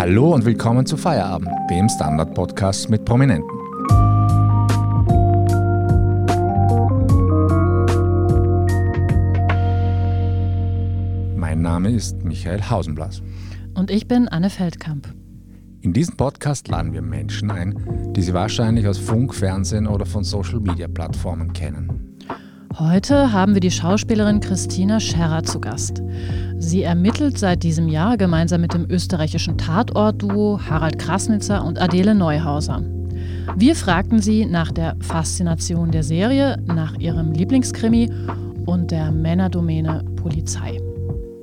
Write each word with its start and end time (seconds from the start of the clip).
Hallo 0.00 0.32
und 0.32 0.46
willkommen 0.46 0.86
zu 0.86 0.96
Feierabend, 0.96 1.50
dem 1.68 1.86
Standard-Podcast 1.86 2.88
mit 2.88 3.04
Prominenten. 3.04 3.46
Mein 11.36 11.60
Name 11.60 11.90
ist 11.90 12.24
Michael 12.24 12.62
Hausenblas. 12.62 13.20
Und 13.74 13.90
ich 13.90 14.08
bin 14.08 14.26
Anne 14.28 14.48
Feldkamp. 14.48 15.06
In 15.82 15.92
diesem 15.92 16.16
Podcast 16.16 16.68
laden 16.68 16.94
wir 16.94 17.02
Menschen 17.02 17.50
ein, 17.50 18.14
die 18.16 18.22
Sie 18.22 18.32
wahrscheinlich 18.32 18.88
aus 18.88 18.96
Funk, 18.96 19.34
Fernsehen 19.34 19.86
oder 19.86 20.06
von 20.06 20.24
Social-Media-Plattformen 20.24 21.52
kennen. 21.52 22.16
Heute 22.78 23.32
haben 23.34 23.52
wir 23.52 23.60
die 23.60 23.70
Schauspielerin 23.70 24.40
Christina 24.40 24.98
Scherrer 24.98 25.42
zu 25.42 25.60
Gast. 25.60 26.00
Sie 26.62 26.82
ermittelt 26.82 27.38
seit 27.38 27.62
diesem 27.62 27.88
Jahr 27.88 28.18
gemeinsam 28.18 28.60
mit 28.60 28.74
dem 28.74 28.84
österreichischen 28.90 29.56
Tatort-Duo 29.56 30.60
Harald 30.68 30.98
Krasnitzer 30.98 31.64
und 31.64 31.80
Adele 31.80 32.14
Neuhauser. 32.14 32.82
Wir 33.56 33.74
fragten 33.74 34.20
sie 34.20 34.44
nach 34.44 34.70
der 34.70 34.94
Faszination 35.00 35.90
der 35.90 36.02
Serie, 36.02 36.62
nach 36.66 36.98
ihrem 36.98 37.32
Lieblingskrimi 37.32 38.12
und 38.66 38.90
der 38.90 39.10
Männerdomäne 39.10 40.04
Polizei. 40.16 40.78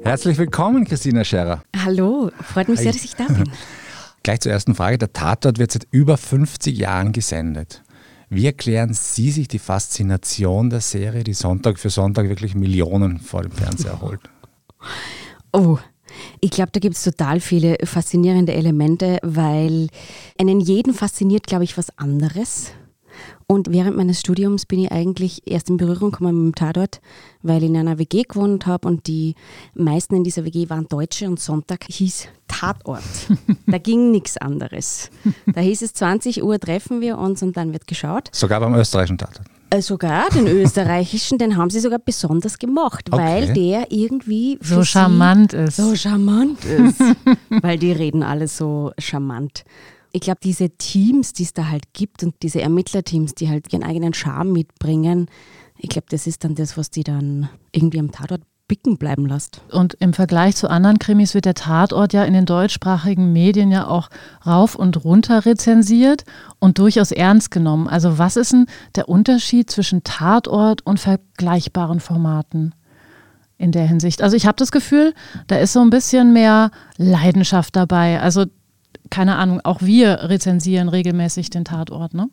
Herzlich 0.04 0.38
willkommen, 0.38 0.86
Christina 0.86 1.24
Scherrer. 1.24 1.64
Hallo, 1.84 2.30
freut 2.44 2.70
mich 2.70 2.78
Hi. 2.78 2.84
sehr, 2.84 2.94
dass 2.94 3.04
ich 3.04 3.16
da 3.16 3.26
bin. 3.26 3.50
Gleich 4.24 4.42
zur 4.42 4.52
ersten 4.52 4.76
Frage. 4.76 5.00
Der 5.00 5.14
Tatort 5.14 5.58
wird 5.58 5.72
seit 5.72 5.88
über 5.90 6.18
50 6.18 6.78
Jahren 6.78 7.12
gesendet. 7.12 7.82
Wie 8.30 8.46
erklären 8.46 8.94
Sie 8.94 9.32
sich 9.32 9.48
die 9.48 9.60
Faszination 9.60 10.70
der 10.70 10.82
Serie, 10.82 11.24
die 11.24 11.34
Sonntag 11.34 11.80
für 11.80 11.90
Sonntag 11.90 12.30
wirklich 12.30 12.54
Millionen 12.54 13.20
vor 13.20 13.42
dem 13.42 13.52
Fernseher 13.52 14.00
holt? 14.02 14.20
Oh, 15.52 15.78
ich 16.40 16.52
glaube, 16.52 16.72
da 16.72 16.80
gibt 16.80 16.96
es 16.96 17.04
total 17.04 17.40
viele 17.40 17.78
faszinierende 17.84 18.54
Elemente, 18.54 19.20
weil 19.22 19.90
einen 20.40 20.60
jeden 20.60 20.94
fasziniert, 20.94 21.48
glaube 21.48 21.64
ich, 21.64 21.78
was 21.78 21.98
anderes. 21.98 22.72
Und 23.48 23.72
während 23.72 23.96
meines 23.96 24.20
Studiums 24.20 24.66
bin 24.66 24.80
ich 24.80 24.92
eigentlich 24.92 25.42
erst 25.50 25.70
in 25.70 25.78
Berührung 25.78 26.12
gekommen 26.12 26.46
mit 26.46 26.56
dem 26.56 26.56
Tatort, 26.56 27.00
weil 27.42 27.64
ich 27.64 27.70
in 27.70 27.78
einer 27.78 27.98
WG 27.98 28.24
gewohnt 28.24 28.68
habe 28.68 28.88
und 28.88 29.08
die 29.08 29.36
meisten 29.74 30.16
in 30.16 30.24
dieser 30.24 30.44
WG 30.44 30.70
waren 30.70 30.88
Deutsche 30.88 31.28
und 31.28 31.40
Sonntag 31.40 31.86
hieß 31.88 32.28
Tatort. 32.48 33.04
da 33.68 33.78
ging 33.78 34.12
nichts 34.12 34.38
anderes. 34.38 35.10
Da 35.46 35.62
hieß 35.62 35.82
es 35.82 35.94
20 35.94 36.44
Uhr 36.44 36.60
treffen 36.60 37.02
wir 37.02 37.18
uns 37.18 37.42
und 37.42 37.56
dann 37.56 37.74
wird 37.74 37.88
geschaut. 37.88 38.30
Sogar 38.34 38.60
beim 38.60 38.76
österreichischen 38.76 39.18
Tatort. 39.18 39.48
Äh, 39.70 39.82
Sogar 39.82 40.30
den 40.30 40.48
österreichischen, 40.48 41.38
den 41.38 41.58
haben 41.58 41.70
sie 41.70 41.80
sogar 41.80 42.00
besonders 42.00 42.58
gemacht, 42.58 43.10
Okay. 43.12 43.22
weil 43.24 43.54
der 43.54 43.92
irgendwie 43.92 44.58
So 44.62 44.84
charmant 44.84 45.54
ist. 45.54 45.78
So 45.78 45.96
charmant 45.96 46.64
ist. 46.66 47.00
weil 47.50 47.78
die 47.78 47.92
reden 47.92 48.24
alle 48.24 48.48
so 48.48 48.92
charmant. 48.98 49.66
Ich 50.14 50.22
glaube, 50.22 50.40
diese 50.42 50.70
Teams, 50.70 51.34
die 51.34 51.44
es 51.44 51.54
da 51.54 51.68
halt 51.68 51.84
gibt 51.94 52.24
und 52.24 52.36
diese 52.42 52.62
Ermittlerteams, 52.62 53.36
die 53.36 53.50
halt 53.50 53.72
ihren 53.74 53.84
eigenen 53.84 54.14
Charme 54.14 54.52
mitbringen, 54.54 55.28
ich 55.78 55.90
glaube, 55.90 56.08
das 56.10 56.26
ist 56.28 56.44
dann 56.44 56.56
das, 56.56 56.78
was 56.78 56.90
die 56.90 57.04
dann 57.04 57.50
irgendwie 57.72 58.00
am 58.00 58.12
Tatort 58.12 58.42
bicken 58.68 58.98
bleiben 58.98 59.26
lässt. 59.26 59.62
Und 59.72 59.96
im 59.96 60.14
Vergleich 60.14 60.56
zu 60.56 60.70
anderen 60.70 61.00
Krimis 61.00 61.34
wird 61.34 61.46
der 61.46 61.54
Tatort 61.54 62.14
ja 62.14 62.24
in 62.24 62.34
den 62.34 62.46
deutschsprachigen 62.46 63.32
Medien 63.32 63.72
ja 63.72 63.88
auch 63.88 64.10
rauf 64.46 64.76
und 64.76 65.04
runter 65.04 65.46
rezensiert 65.46 66.26
und 66.60 66.78
durchaus 66.78 67.12
ernst 67.12 67.52
genommen. 67.52 67.88
Also 67.88 68.18
was 68.18 68.36
ist 68.36 68.54
denn 68.54 68.66
der 68.96 69.10
Unterschied 69.10 69.72
zwischen 69.72 70.04
Tatort 70.04 70.86
und 70.86 71.00
vergleichbaren 71.00 72.00
Formaten 72.00 72.76
in 73.58 73.72
der 73.72 73.88
Hinsicht? 73.88 74.22
Also 74.22 74.36
ich 74.36 74.46
habe 74.46 74.58
das 74.58 74.72
Gefühl, 74.72 75.14
da 75.48 75.58
ist 75.58 75.74
so 75.74 75.82
ein 75.82 75.90
bisschen 75.90 76.34
mehr 76.34 76.72
Leidenschaft 76.98 77.76
dabei. 77.76 78.20
Also 78.20 78.46
keine 79.10 79.38
Ahnung, 79.38 79.62
auch 79.64 79.82
wir 79.82 80.24
rezensieren 80.30 80.90
regelmäßig 80.90 81.50
den 81.50 81.64
Tatort, 81.64 82.14
ne? 82.14 82.30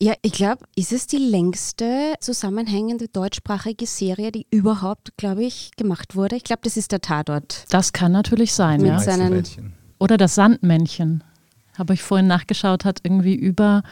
Ja, 0.00 0.14
ich 0.22 0.32
glaube, 0.32 0.64
ist 0.74 0.92
es 0.92 1.06
die 1.06 1.18
längste 1.18 2.14
zusammenhängende 2.20 3.08
deutschsprachige 3.08 3.86
Serie, 3.86 4.32
die 4.32 4.46
überhaupt, 4.50 5.16
glaube 5.16 5.44
ich, 5.44 5.70
gemacht 5.76 6.16
wurde? 6.16 6.36
Ich 6.36 6.44
glaube, 6.44 6.60
das 6.64 6.76
ist 6.76 6.92
der 6.92 7.00
Tatort. 7.00 7.64
Das 7.70 7.92
kann 7.92 8.12
natürlich 8.12 8.52
sein, 8.52 8.80
Mit 8.80 8.90
ja. 8.90 8.98
seinen-. 8.98 9.44
Oder 9.98 10.16
das 10.16 10.34
Sandmännchen. 10.34 11.22
Habe 11.78 11.94
ich 11.94 12.02
vorhin 12.02 12.26
nachgeschaut, 12.26 12.84
hat 12.84 12.98
irgendwie 13.02 13.34
über 13.34 13.82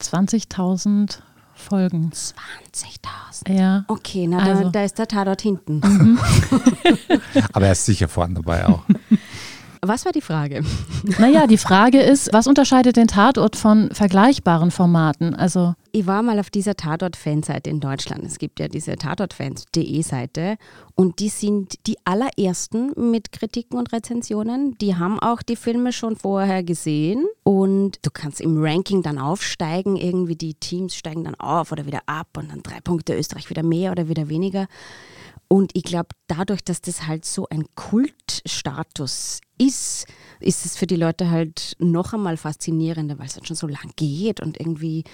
20.000 0.00 1.18
Folgen. 1.54 2.10
20.000. 2.12 3.52
Ja. 3.52 3.84
Okay, 3.88 4.26
na, 4.26 4.38
Also- 4.38 4.64
da, 4.64 4.70
da 4.70 4.84
ist 4.84 4.98
der 4.98 5.06
Tatort 5.08 5.42
hinten. 5.42 5.80
Aber 7.52 7.66
er 7.66 7.72
ist 7.72 7.84
sicher 7.86 8.08
vorne 8.08 8.34
dabei 8.34 8.66
auch. 8.66 8.82
Was 9.86 10.04
war 10.04 10.12
die 10.12 10.20
Frage? 10.20 10.62
Naja, 11.18 11.46
die 11.46 11.58
Frage 11.58 12.00
ist, 12.00 12.32
was 12.32 12.46
unterscheidet 12.46 12.96
den 12.96 13.08
Tatort 13.08 13.56
von 13.56 13.90
vergleichbaren 13.92 14.70
Formaten? 14.70 15.34
Also, 15.34 15.74
Ich 15.92 16.06
war 16.06 16.22
mal 16.22 16.38
auf 16.40 16.48
dieser 16.48 16.76
Tatort-Fanseite 16.76 17.68
in 17.68 17.78
Deutschland. 17.78 18.24
Es 18.24 18.38
gibt 18.38 18.58
ja 18.58 18.68
diese 18.68 18.96
Tatortfans.de 18.96 20.00
Seite 20.00 20.56
und 20.94 21.18
die 21.18 21.28
sind 21.28 21.86
die 21.86 21.98
allerersten 22.04 23.10
mit 23.10 23.32
Kritiken 23.32 23.78
und 23.78 23.92
Rezensionen. 23.92 24.78
Die 24.78 24.96
haben 24.96 25.20
auch 25.20 25.42
die 25.42 25.56
Filme 25.56 25.92
schon 25.92 26.16
vorher 26.16 26.62
gesehen 26.62 27.26
und 27.42 27.98
du 28.02 28.10
kannst 28.10 28.40
im 28.40 28.56
Ranking 28.62 29.02
dann 29.02 29.18
aufsteigen. 29.18 29.96
Irgendwie 29.96 30.36
die 30.36 30.54
Teams 30.54 30.96
steigen 30.96 31.24
dann 31.24 31.34
auf 31.34 31.70
oder 31.70 31.84
wieder 31.84 32.00
ab 32.06 32.28
und 32.38 32.50
dann 32.50 32.62
drei 32.62 32.80
Punkte 32.80 33.14
Österreich 33.14 33.50
wieder 33.50 33.62
mehr 33.62 33.92
oder 33.92 34.08
wieder 34.08 34.30
weniger. 34.30 34.68
Und 35.54 35.70
ich 35.74 35.84
glaube, 35.84 36.08
dadurch, 36.26 36.64
dass 36.64 36.80
das 36.80 37.06
halt 37.06 37.24
so 37.24 37.46
ein 37.48 37.64
Kultstatus 37.76 39.40
ist, 39.56 40.06
ist 40.40 40.66
es 40.66 40.76
für 40.76 40.88
die 40.88 40.96
Leute 40.96 41.30
halt 41.30 41.76
noch 41.78 42.12
einmal 42.12 42.36
faszinierender, 42.36 43.20
weil 43.20 43.26
es 43.26 43.36
halt 43.36 43.46
schon 43.46 43.54
so 43.54 43.68
lang 43.68 43.92
geht 43.94 44.40
und 44.40 44.58
irgendwie, 44.58 45.04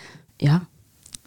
ja, 0.41 0.63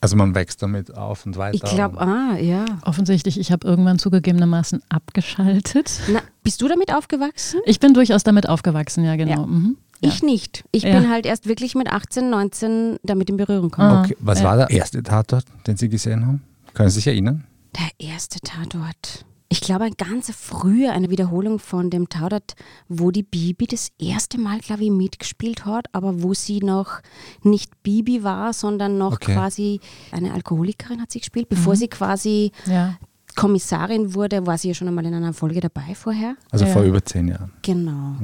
Also 0.02 0.16
man 0.16 0.34
wächst 0.34 0.64
damit 0.64 0.98
auf 0.98 1.28
und 1.28 1.38
weiter. 1.38 1.54
ich 1.54 1.62
glaube, 1.76 2.02
ah, 2.02 2.38
ja. 2.40 2.66
offensichtlich, 2.86 3.40
ich 3.40 3.52
habe 3.52 3.68
irgendwann 3.68 4.00
zugegebenermaßen 4.00 4.82
abgeschaltet. 4.90 5.92
Na, 6.12 6.22
bist 6.42 6.60
du 6.64 6.68
damit 6.68 6.92
aufgewachsen? 6.92 7.62
Ich 7.68 7.80
bin 7.80 7.94
durchaus 7.94 8.24
damit 8.24 8.50
aufgewachsen, 8.50 9.04
ja, 9.06 9.16
genau. 9.16 9.42
Ja. 9.42 9.46
Mhm. 9.46 9.78
Ja. 10.02 10.10
Ich 10.10 10.24
nicht. 10.24 10.66
Ich 10.72 10.84
Ja. 10.84 11.00
bin 11.00 11.10
halt 11.12 11.28
erst 11.28 11.48
wirklich 11.48 11.76
mit 11.76 11.88
18, 11.88 12.32
19 12.32 12.98
damit 13.04 13.30
in 13.30 13.38
Berührung 13.38 13.70
gekommen. 13.70 13.90
Ah. 13.92 14.02
Okay, 14.06 14.18
was 14.20 14.40
Ja. 14.40 14.46
war 14.46 14.58
der 14.58 14.72
erste 14.72 15.04
Tatort, 15.04 15.46
den 15.68 15.78
Sie 15.78 15.88
gesehen 15.88 16.26
haben? 16.26 16.42
Können 16.74 16.90
Sie 16.90 16.96
sich 16.96 17.06
erinnern? 17.08 17.44
Der 17.76 18.08
erste 18.08 18.40
Tatort. 18.40 19.26
Ich 19.50 19.62
glaube, 19.62 19.84
ein 19.86 19.94
ganz 19.98 20.32
früher, 20.36 20.94
eine 20.94 21.10
Wiederholung 21.12 21.60
von 21.60 21.90
dem 21.92 22.10
Tatort, 22.10 22.56
wo 22.88 23.12
die 23.12 23.22
Bibi 23.24 23.68
das 23.68 23.90
erste 24.00 24.40
Mal, 24.40 24.60
glaube 24.60 24.84
ich, 24.84 24.90
mitgespielt 24.90 25.66
hat, 25.66 25.86
aber 25.92 26.24
wo 26.24 26.34
sie 26.34 26.60
noch 26.60 27.02
nicht 27.44 27.72
Bibi 27.84 28.24
war, 28.24 28.54
sondern 28.54 28.98
noch 28.98 29.14
Okay. 29.14 29.34
quasi 29.34 29.80
eine 30.12 30.34
Alkoholikerin 30.34 31.00
hat 31.02 31.12
sie 31.12 31.20
gespielt. 31.20 31.50
Bevor 31.50 31.76
sie 31.76 31.88
quasi 31.88 32.52
ja. 32.66 32.98
Kommissarin 33.36 34.14
wurde, 34.16 34.46
war 34.48 34.58
sie 34.58 34.70
ja 34.70 34.74
schon 34.74 34.88
einmal 34.88 35.06
in 35.06 35.14
einer 35.14 35.34
Folge 35.34 35.60
dabei 35.60 35.94
vorher. 35.94 36.36
Also 36.52 36.66
Ja. 36.66 36.72
vor 36.74 36.84
über 36.84 37.04
zehn 37.06 37.28
Jahren. 37.28 37.52
Genau. 37.62 38.16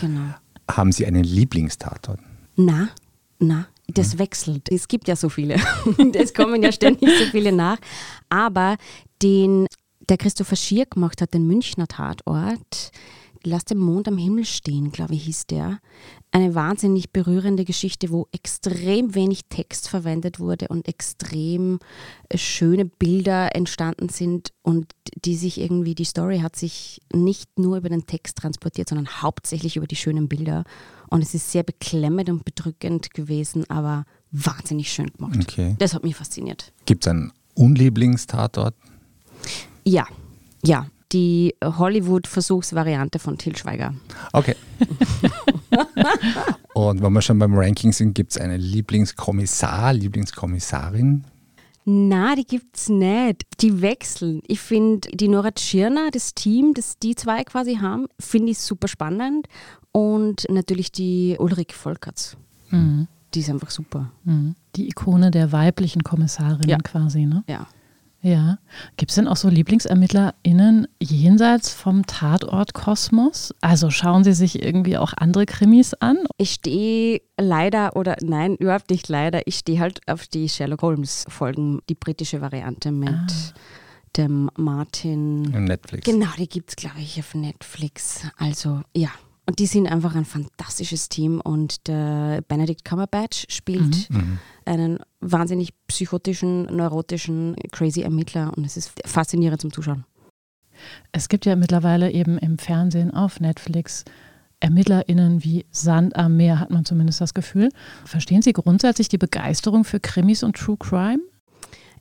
Genau. 0.00 0.34
Haben 0.70 0.92
Sie 0.92 1.06
einen 1.06 1.24
Lieblingstatort? 1.24 2.20
Na, 2.56 2.90
na, 3.38 3.66
das 3.86 4.18
wechselt. 4.18 4.70
Es 4.70 4.86
gibt 4.86 5.08
ja 5.08 5.16
so 5.16 5.30
viele. 5.30 5.54
es 6.14 6.34
kommen 6.34 6.62
ja 6.62 6.72
ständig 6.72 7.08
so 7.18 7.24
viele 7.30 7.52
nach. 7.52 7.78
Aber 8.28 8.76
den 9.22 9.66
der 10.08 10.16
Christopher 10.16 10.56
Schier 10.56 10.86
gemacht 10.86 11.20
hat, 11.20 11.34
den 11.34 11.46
Münchner 11.46 11.86
Tatort, 11.86 12.92
Lass 13.44 13.64
den 13.64 13.78
Mond 13.78 14.08
am 14.08 14.18
Himmel 14.18 14.44
stehen, 14.44 14.90
glaube 14.90 15.14
ich, 15.14 15.24
hieß 15.24 15.46
der. 15.46 15.78
Eine 16.30 16.54
wahnsinnig 16.54 17.10
berührende 17.12 17.64
Geschichte, 17.64 18.10
wo 18.10 18.28
extrem 18.32 19.14
wenig 19.14 19.46
Text 19.48 19.88
verwendet 19.88 20.40
wurde 20.40 20.68
und 20.68 20.88
extrem 20.88 21.78
äh, 22.28 22.36
schöne 22.36 22.84
Bilder 22.84 23.54
entstanden 23.54 24.08
sind 24.08 24.52
und 24.62 24.92
die 25.24 25.36
sich 25.36 25.60
irgendwie, 25.60 25.94
die 25.94 26.04
Story 26.04 26.40
hat 26.40 26.56
sich 26.56 27.00
nicht 27.12 27.58
nur 27.58 27.78
über 27.78 27.88
den 27.88 28.06
Text 28.06 28.38
transportiert, 28.38 28.88
sondern 28.88 29.22
hauptsächlich 29.22 29.76
über 29.76 29.86
die 29.86 29.96
schönen 29.96 30.28
Bilder. 30.28 30.64
Und 31.08 31.22
es 31.22 31.32
ist 31.34 31.50
sehr 31.50 31.62
beklemmend 31.62 32.28
und 32.28 32.44
bedrückend 32.44 33.14
gewesen, 33.14 33.68
aber 33.70 34.04
wahnsinnig 34.30 34.92
schön 34.92 35.10
gemacht. 35.12 35.38
Okay. 35.40 35.74
Das 35.78 35.94
hat 35.94 36.02
mich 36.02 36.16
fasziniert. 36.16 36.72
Gibt 36.84 37.06
es 37.06 37.10
einen 37.10 37.32
Unlieblingstatort? 37.58 38.74
Ja, 39.84 40.06
ja. 40.64 40.86
Die 41.12 41.54
Hollywood-Versuchsvariante 41.64 43.18
von 43.18 43.38
Til 43.38 43.56
Schweiger. 43.56 43.94
Okay. 44.34 44.54
Und 46.74 47.02
wenn 47.02 47.12
wir 47.14 47.22
schon 47.22 47.38
beim 47.38 47.54
Ranking 47.54 47.92
sind, 47.92 48.14
gibt 48.14 48.32
es 48.32 48.36
einen 48.38 48.60
Lieblingskommissar, 48.60 49.94
Lieblingskommissarin? 49.94 51.24
Na, 51.86 52.36
die 52.36 52.44
gibt's 52.44 52.90
nicht. 52.90 53.44
Die 53.62 53.80
wechseln. 53.80 54.42
Ich 54.46 54.60
finde 54.60 55.08
die 55.10 55.28
Nora 55.28 55.50
Tschirner, 55.52 56.10
das 56.12 56.34
Team, 56.34 56.74
das 56.74 56.98
die 56.98 57.14
zwei 57.14 57.42
quasi 57.44 57.76
haben, 57.76 58.08
finde 58.20 58.52
ich 58.52 58.58
super 58.58 58.88
spannend. 58.88 59.48
Und 59.92 60.44
natürlich 60.50 60.92
die 60.92 61.36
Ulrike 61.38 61.74
Volkerts. 61.74 62.36
Mhm. 62.68 63.08
Die 63.34 63.40
ist 63.40 63.50
einfach 63.50 63.70
super. 63.70 64.10
Mhm. 64.24 64.54
Die 64.76 64.88
Ikone 64.88 65.30
der 65.30 65.52
weiblichen 65.52 66.02
Kommissarinnen 66.02 66.68
Ja. 66.68 66.78
quasi, 66.78 67.26
ne? 67.26 67.44
Ja. 67.48 67.66
Ja. 68.20 68.58
Gibt 68.96 69.10
es 69.10 69.14
denn 69.14 69.28
auch 69.28 69.36
so 69.36 69.48
LieblingsermittlerInnen 69.48 70.88
jenseits 71.00 71.72
vom 71.72 72.04
Tatort-Kosmos? 72.04 73.54
Also 73.60 73.90
schauen 73.90 74.24
Sie 74.24 74.32
sich 74.32 74.60
irgendwie 74.62 74.98
auch 74.98 75.12
andere 75.16 75.46
Krimis 75.46 75.94
an? 75.94 76.18
Ich 76.36 76.52
stehe 76.52 77.20
leider, 77.38 77.94
oder 77.94 78.16
nein, 78.20 78.56
überhaupt 78.56 78.90
nicht 78.90 79.08
leider, 79.08 79.46
ich 79.46 79.58
stehe 79.58 79.78
halt 79.78 80.00
auf 80.08 80.26
die 80.26 80.48
Sherlock 80.48 80.82
Holmes-Folgen, 80.82 81.80
die 81.88 81.94
britische 81.94 82.40
Variante 82.40 82.90
mit 82.90 83.10
ah. 83.10 83.26
dem 84.16 84.50
Martin. 84.56 85.42
Netflix. 85.42 86.04
Genau, 86.04 86.30
die 86.38 86.48
gibt 86.48 86.70
es, 86.70 86.76
glaube 86.76 86.98
ich, 86.98 87.20
auf 87.20 87.34
Netflix. 87.34 88.22
Also 88.36 88.82
ja, 88.96 89.10
und 89.48 89.58
die 89.58 89.66
sind 89.66 89.86
einfach 89.86 90.14
ein 90.14 90.26
fantastisches 90.26 91.08
Team 91.08 91.40
und 91.40 91.88
der 91.88 92.42
Benedict 92.48 92.84
Cumberbatch 92.84 93.46
spielt 93.48 94.10
mhm. 94.10 94.16
mhm. 94.16 94.38
einen 94.66 94.98
wahnsinnig 95.20 95.72
psychotischen, 95.86 96.66
neurotischen, 96.66 97.56
crazy 97.72 98.02
Ermittler 98.02 98.52
und 98.54 98.66
es 98.66 98.76
ist 98.76 98.92
faszinierend 99.06 99.62
zum 99.62 99.72
Zuschauen. 99.72 100.04
Es 101.12 101.30
gibt 101.30 101.46
ja 101.46 101.56
mittlerweile 101.56 102.12
eben 102.12 102.36
im 102.36 102.58
Fernsehen 102.58 103.10
auf 103.10 103.40
Netflix 103.40 104.04
ErmittlerInnen 104.60 105.42
wie 105.42 105.64
Sand 105.70 106.14
am 106.14 106.36
Meer, 106.36 106.60
hat 106.60 106.70
man 106.70 106.84
zumindest 106.84 107.22
das 107.22 107.32
Gefühl. 107.32 107.70
Verstehen 108.04 108.42
Sie 108.42 108.52
grundsätzlich 108.52 109.08
die 109.08 109.16
Begeisterung 109.16 109.84
für 109.84 109.98
Krimis 109.98 110.42
und 110.42 110.56
True 110.56 110.76
Crime? 110.78 111.20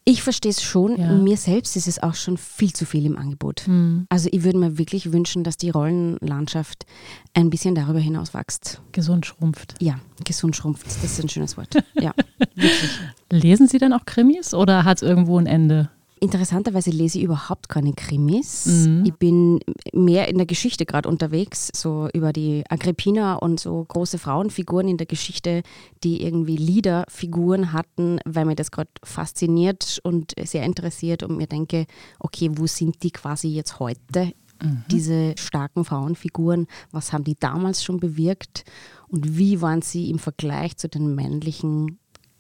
Ich 0.10 0.24
verstehe 0.24 0.52
es 0.52 0.64
schon. 0.64 0.98
Ja. 0.98 1.12
Mir 1.12 1.36
selbst 1.36 1.76
ist 1.76 1.86
es 1.86 2.02
auch 2.02 2.16
schon 2.16 2.38
viel 2.38 2.72
zu 2.72 2.86
viel 2.86 3.06
im 3.06 3.18
Angebot. 3.18 3.68
Mhm. 3.68 4.06
Also 4.08 4.30
ich 4.32 4.44
würde 4.46 4.58
mir 4.58 4.78
wirklich 4.78 5.12
wünschen, 5.12 5.44
dass 5.44 5.58
die 5.58 5.70
Rollenlandschaft 5.70 6.86
ein 7.34 7.50
bisschen 7.50 7.76
darüber 7.76 8.00
hinaus 8.00 8.34
wächst. 8.34 8.82
Gesund 8.94 9.26
schrumpft. 9.26 9.76
Ja, 9.82 10.00
gesund 10.24 10.56
schrumpft. 10.56 10.88
Das 10.88 11.04
ist 11.04 11.22
ein 11.22 11.28
schönes 11.28 11.58
Wort. 11.58 11.84
Ja, 12.00 12.14
wirklich. 12.56 12.92
Lesen 13.32 13.68
Sie 13.68 13.80
dann 13.80 13.92
auch 13.92 14.06
Krimis 14.06 14.54
oder 14.54 14.86
hat 14.86 14.98
es 14.98 15.02
irgendwo 15.02 15.38
ein 15.40 15.48
Ende? 15.48 15.90
Interessanterweise 16.20 16.90
lese 16.90 17.20
ich 17.20 17.24
überhaupt 17.24 17.70
keine 17.70 17.94
Krimis. 17.94 18.66
Mhm. 18.66 19.04
Ich 19.06 19.14
bin 19.14 19.60
mehr 19.94 20.28
in 20.28 20.38
der 20.38 20.46
Geschichte 20.48 20.86
gerade 20.86 21.08
unterwegs, 21.08 21.70
so 21.76 22.10
über 22.14 22.34
die 22.34 22.64
Agrippina 22.70 23.36
und 23.36 23.60
so 23.60 23.86
große 23.88 24.18
Frauenfiguren 24.18 24.88
in 24.88 24.98
der 24.98 25.08
Geschichte, 25.08 25.64
die 26.04 26.24
irgendwie 26.24 26.58
Liederfiguren 26.58 27.74
hatten, 27.74 28.20
weil 28.26 28.46
mir 28.46 28.56
das 28.56 28.72
gerade 28.72 28.90
fasziniert 29.04 30.00
und 30.04 30.34
sehr 30.44 30.64
interessiert 30.64 31.24
und 31.24 31.38
mir 31.38 31.48
denke, 31.48 31.86
okay, 32.20 32.50
wo 32.54 32.68
sind 32.68 33.04
die 33.04 33.12
quasi 33.12 33.50
jetzt 33.50 33.80
heute? 33.80 34.34
Mhm. 34.62 34.84
Diese 34.90 35.36
starken 35.38 35.86
Frauenfiguren, 35.86 36.68
was 36.92 37.14
haben 37.14 37.24
die 37.24 37.36
damals 37.40 37.84
schon 37.84 38.00
bewirkt 38.00 38.64
und 39.08 39.38
wie 39.38 39.62
waren 39.62 39.82
sie 39.82 40.10
im 40.10 40.20
Vergleich 40.20 40.78
zu 40.78 40.90
den 40.90 41.16
männlichen 41.16 42.00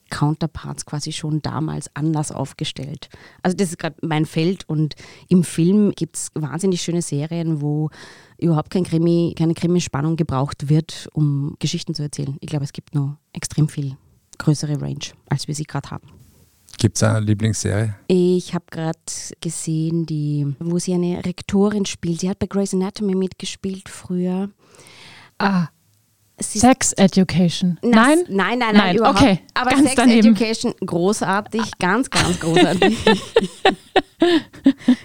Counterparts 0.09 0.86
quasi 0.86 1.12
schon 1.12 1.42
damals 1.42 1.89
anders 1.95 2.31
aufgestellt. 2.31 3.09
Also 3.44 3.56
das 3.56 3.69
ist 3.69 3.80
gerade 3.80 3.95
mein 4.01 4.25
Feld 4.25 4.68
und 4.68 4.95
im 5.30 5.44
Film 5.44 5.92
gibt 5.95 6.18
es 6.18 6.30
wahnsinnig 6.33 6.81
schöne 6.81 7.01
Serien, 7.01 7.62
wo 7.62 7.89
überhaupt 8.38 8.69
kein 8.69 8.83
Krimi, 8.83 9.33
keine 9.38 9.54
Krimi-Spannung 9.54 10.15
gebraucht 10.15 10.69
wird, 10.69 11.09
um 11.13 11.56
Geschichten 11.59 11.94
zu 11.94 12.04
erzählen. 12.04 12.38
Ich 12.39 12.48
glaube, 12.48 12.65
es 12.65 12.74
gibt 12.74 12.95
noch 12.95 13.18
extrem 13.33 13.69
viel 13.69 13.98
größere 14.38 14.81
Range, 14.81 15.06
als 15.30 15.48
wir 15.48 15.56
sie 15.56 15.63
gerade 15.63 15.92
haben. 15.92 16.07
Gibt 16.77 16.98
es 16.98 17.03
eine 17.03 17.21
Lieblingsserie? 17.21 17.95
Ich 18.07 18.53
habe 18.53 18.65
gerade 18.69 19.00
gesehen, 19.42 20.06
die, 20.06 20.56
wo 20.60 20.77
sie 20.77 20.94
eine 20.94 21.25
Rektorin 21.25 21.86
spielt. 21.86 22.19
Sie 22.21 22.30
hat 22.30 22.38
bei 22.38 22.45
Grey's 22.45 22.74
Anatomy 22.74 23.15
mitgespielt 23.15 23.89
früher. 23.89 24.50
Ah, 25.39 25.69
Sex 26.39 26.94
Education. 26.94 27.80
Na, 27.81 27.89
nein? 27.89 28.19
Nein, 28.30 28.60
nein, 28.60 28.75
nein, 28.75 28.95
überhaupt. 28.95 29.22
Okay, 29.22 29.39
Aber 29.56 29.72
ganz 29.72 29.84
Sex 29.84 29.95
daneben. 29.95 30.36
Education, 30.36 30.74
großartig, 30.86 31.63
ganz, 31.80 32.10
ganz 32.10 32.39
großartig. 32.39 32.98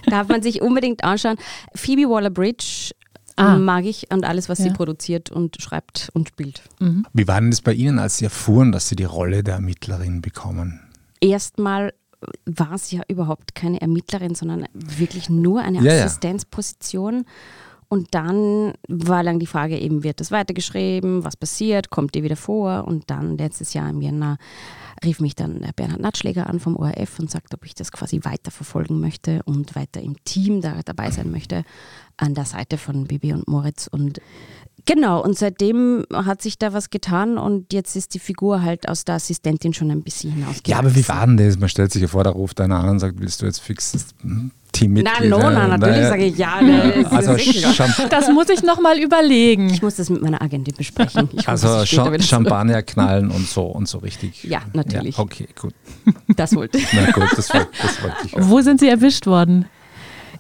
Darf 0.07 0.29
man 0.29 0.43
sich 0.43 0.61
unbedingt 0.61 1.05
anschauen. 1.05 1.37
Phoebe 1.75 2.11
Waller-Bridge 2.11 2.91
ah. 3.37 3.57
mag 3.57 3.85
ich 3.85 4.11
und 4.11 4.25
alles, 4.25 4.51
was 4.51 4.59
ja. 4.59 4.67
sie 4.67 4.71
produziert 4.73 5.31
und 5.31 5.61
schreibt 5.61 6.11
und 6.13 6.29
spielt. 6.29 6.63
Mhm. 6.81 7.07
Wie 7.15 7.27
war 7.27 7.41
denn 7.41 7.51
das 7.51 7.63
bei 7.63 7.73
Ihnen, 7.73 7.99
als 7.99 8.19
Sie 8.19 8.25
erfuhren, 8.25 8.73
dass 8.73 8.89
Sie 8.89 8.97
die 8.97 9.05
Rolle 9.05 9.43
der 9.43 9.55
Ermittlerin 9.55 10.21
bekommen? 10.21 10.81
Erstmal 11.21 11.95
war 12.45 12.73
es 12.73 12.91
ja 12.91 13.03
überhaupt 13.09 13.55
keine 13.55 13.81
Ermittlerin, 13.81 14.35
sondern 14.35 14.67
wirklich 14.73 15.29
nur 15.29 15.63
eine 15.63 15.83
ja, 15.83 16.05
Assistenzposition. 16.05 17.15
Ja. 17.15 17.23
Und 17.93 18.15
dann 18.15 18.73
war 18.89 19.23
lang 19.23 19.39
die 19.39 19.47
Frage 19.47 19.79
eben, 19.79 20.03
wird 20.03 20.21
das 20.21 20.31
weitergeschrieben, 20.31 21.25
was 21.25 21.37
passiert, 21.37 21.91
kommt 21.91 22.15
die 22.15 22.23
wieder 22.23 22.37
vor? 22.37 22.85
Und 22.89 23.11
dann 23.11 23.37
letztes 23.37 23.75
Jahr 23.75 23.91
im 23.91 24.01
Jänner 24.01 24.39
rief 25.05 25.21
mich 25.21 25.35
dann 25.35 25.61
der 25.61 25.75
Bernhard 25.75 26.01
Natschläger 26.01 26.49
an 26.49 26.59
vom 26.59 26.75
ORF 26.77 27.19
und 27.19 27.31
sagt, 27.31 27.53
ob 27.53 27.67
ich 27.67 27.75
das 27.75 27.93
quasi 27.93 28.21
weiterverfolgen 28.23 28.99
möchte 28.99 29.43
und 29.43 29.77
weiter 29.77 30.01
im 30.01 30.17
Team 30.25 30.63
da 30.63 30.81
dabei 30.83 31.11
sein 31.11 31.31
möchte, 31.31 31.65
an 32.17 32.33
der 32.33 32.47
Seite 32.47 32.79
von 32.79 33.09
Bibi 33.09 33.35
und 33.35 33.47
Moritz. 33.47 33.89
Und 33.89 34.23
Genau, 34.87 35.23
und 35.23 35.37
seitdem 35.37 36.07
hat 36.13 36.41
sich 36.41 36.59
da 36.59 36.73
was 36.73 36.89
getan 36.89 37.37
und 37.37 37.75
jetzt 37.75 37.95
ist 37.95 38.15
die 38.15 38.19
Figur 38.19 38.63
halt 38.63 38.89
aus 38.89 39.05
der 39.05 39.17
Assistentin 39.17 39.75
schon 39.75 39.91
ein 39.91 40.03
bisschen 40.03 40.33
hinausgegangen. 40.33 40.65
Ja, 40.67 40.79
aber 40.79 40.97
wie 40.97 41.07
war 41.09 41.27
denn 41.27 41.37
das? 41.37 41.59
Man 41.59 41.69
stellt 41.69 41.93
sich 41.93 42.03
ja 42.03 42.09
vor, 42.09 42.25
da 42.25 42.31
ruft 42.31 42.59
einer 42.59 42.81
an 42.81 42.89
und 42.89 42.99
sagt, 42.99 43.21
willst 43.21 43.43
du 43.43 43.47
jetzt 43.47 43.61
fix 43.61 44.15
Teammitglied? 44.73 45.31
Na, 45.31 45.39
no, 45.39 45.51
na, 45.51 45.69
natürlich 45.69 46.07
sage 46.07 46.25
ich 46.25 46.37
ja. 46.37 46.61
Ne, 46.61 47.07
also 47.11 47.37
das 48.09 48.29
muss 48.29 48.49
ich 48.49 48.63
nochmal 48.63 48.99
überlegen. 48.99 49.71
Ich 49.71 49.83
muss 49.83 49.97
das 49.97 50.11
mit 50.11 50.23
meiner 50.23 50.43
Agentin 50.43 50.75
besprechen. 50.77 51.29
Ich 51.33 51.49
also 51.49 51.85
Sch 51.85 52.01
Champagner 52.21 52.83
knallen 52.83 53.31
und 53.31 53.47
so 53.47 53.63
und 53.63 53.89
so 53.89 53.99
richtig. 53.99 54.45
Ja, 54.45 54.63
natürlich. 54.73 55.17
Ja, 55.17 55.23
okay, 55.23 55.49
gut. 55.61 55.75
Das 56.37 56.55
wollte 56.57 56.79
ich. 56.79 56.87
Na 56.93 57.11
gut, 57.11 57.29
das 57.37 57.53
wollte, 57.53 57.69
das 57.81 58.03
wollte 58.03 58.17
ich. 58.25 58.37
Auch. 58.37 58.49
Wo 58.49 58.61
sind 58.61 58.81
Sie 58.81 58.89
erwischt 58.89 59.27
worden? 59.27 59.67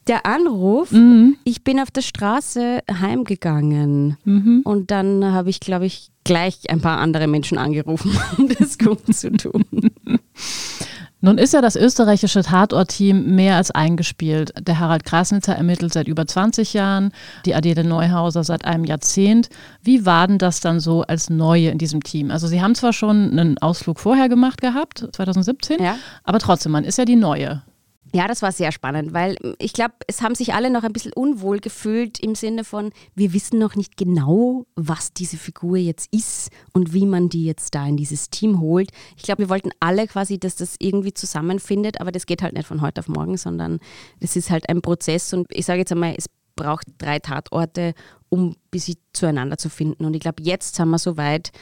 der 0.06 0.26
Anruf, 0.26 0.90
mhm. 0.90 1.37
ich 1.44 1.62
bin 1.62 1.79
auf 1.79 1.90
der 1.90 2.02
Straße 2.02 2.81
heimgegangen 2.90 4.17
mhm. 4.25 4.62
und 4.64 4.90
dann 4.90 5.25
habe 5.32 5.50
ich, 5.50 5.61
glaube 5.61 5.87
ich, 5.87 6.11
gleich 6.25 6.70
ein 6.70 6.81
paar 6.81 6.99
andere 6.99 7.26
Menschen 7.26 7.58
angerufen, 7.58 8.17
um 8.38 8.49
das 8.49 8.79
gut 8.79 9.14
zu 9.14 9.32
tun. 9.32 9.64
Nun 11.25 11.39
ist 11.39 11.55
ja 11.55 11.61
das 11.61 11.77
österreichische 11.77 12.43
Tatortteam 12.43 13.37
mehr 13.37 13.55
als 13.55 13.71
eingespielt. 13.71 14.53
Der 14.61 14.81
Harald 14.81 15.05
Krasnitzer 15.05 15.55
ermittelt 15.55 15.93
seit 15.93 16.09
über 16.09 16.27
20 16.27 16.75
Jahren, 16.75 17.12
die 17.47 17.55
Adele 17.55 17.85
Neuhauser 17.85 18.43
seit 18.43 18.65
einem 18.65 18.85
Jahrzehnt. 18.85 19.49
Wie 19.83 20.05
war 20.05 20.27
denn 20.27 20.39
das 20.39 20.59
dann 20.59 20.81
so 20.81 21.03
als 21.03 21.31
Neue 21.31 21.71
in 21.71 21.79
diesem 21.79 22.03
Team? 22.03 22.33
Also 22.33 22.49
Sie 22.49 22.61
haben 22.61 22.75
zwar 22.75 22.93
schon 22.93 23.31
einen 23.31 23.56
Ausflug 23.59 24.00
vorher 24.00 24.29
gemacht 24.29 24.61
gehabt, 24.61 25.06
2017, 25.12 25.81
ja. 25.81 25.94
aber 26.25 26.41
trotzdem, 26.41 26.73
man 26.73 26.83
ist 26.83 26.99
ja 26.99 27.05
die 27.05 27.15
Neue. 27.15 27.62
Ja, 28.14 28.29
das 28.29 28.43
war 28.43 28.53
sehr 28.53 28.73
spannend, 28.73 29.14
weil 29.14 29.37
ich 29.59 29.73
glaube, 29.73 29.94
es 30.06 30.20
haben 30.20 30.35
sich 30.35 30.53
alle 30.53 30.70
noch 30.70 30.85
ein 30.85 30.93
bisschen 30.93 31.14
unwohl 31.14 31.61
gefühlt 31.61 32.20
im 32.20 32.35
Sinne 32.35 32.62
von, 32.62 32.91
wir 33.14 33.32
wissen 33.32 33.59
noch 33.59 33.75
nicht 33.75 33.97
genau, 33.97 34.67
was 34.77 35.15
diese 35.15 35.39
Figur 35.39 35.79
jetzt 35.79 36.13
ist 36.13 36.51
und 36.75 36.93
wie 36.93 37.06
man 37.06 37.31
die 37.31 37.46
jetzt 37.46 37.75
da 37.75 37.87
in 37.87 37.96
dieses 37.96 38.29
Team 38.29 38.60
holt. 38.60 38.91
Ich 39.17 39.22
glaube, 39.22 39.41
wir 39.41 39.48
wollten 39.48 39.70
alle 39.81 40.06
quasi, 40.06 40.39
dass 40.39 40.56
das 40.56 40.77
irgendwie 40.79 41.15
zusammenfindet, 41.15 42.03
aber 42.03 42.13
das 42.13 42.27
geht 42.27 42.43
halt 42.43 42.53
nicht 42.53 42.67
von 42.67 42.82
heute 42.82 43.01
auf 43.01 43.08
morgen, 43.08 43.39
sondern 43.39 43.81
das 44.20 44.37
ist 44.37 44.51
halt 44.51 44.69
ein 44.69 44.82
Prozess 44.82 45.32
und 45.32 45.46
ich 45.51 45.65
sage 45.65 45.81
jetzt 45.81 45.93
einmal, 45.93 46.15
es 46.15 46.27
braucht 46.55 46.87
drei 46.98 47.19
Tatorte, 47.19 47.94
um 48.32 48.56
bis 48.70 48.86
sie 48.86 48.96
zueinander 49.12 49.58
zu 49.58 49.69
finden. 49.69 50.06
Und 50.06 50.15
ich 50.15 50.20
glaube, 50.20 50.43
jetzt 50.43 50.77
sind 50.77 50.89
wir 50.89 50.98
so 50.98 51.19
weit, 51.19 51.53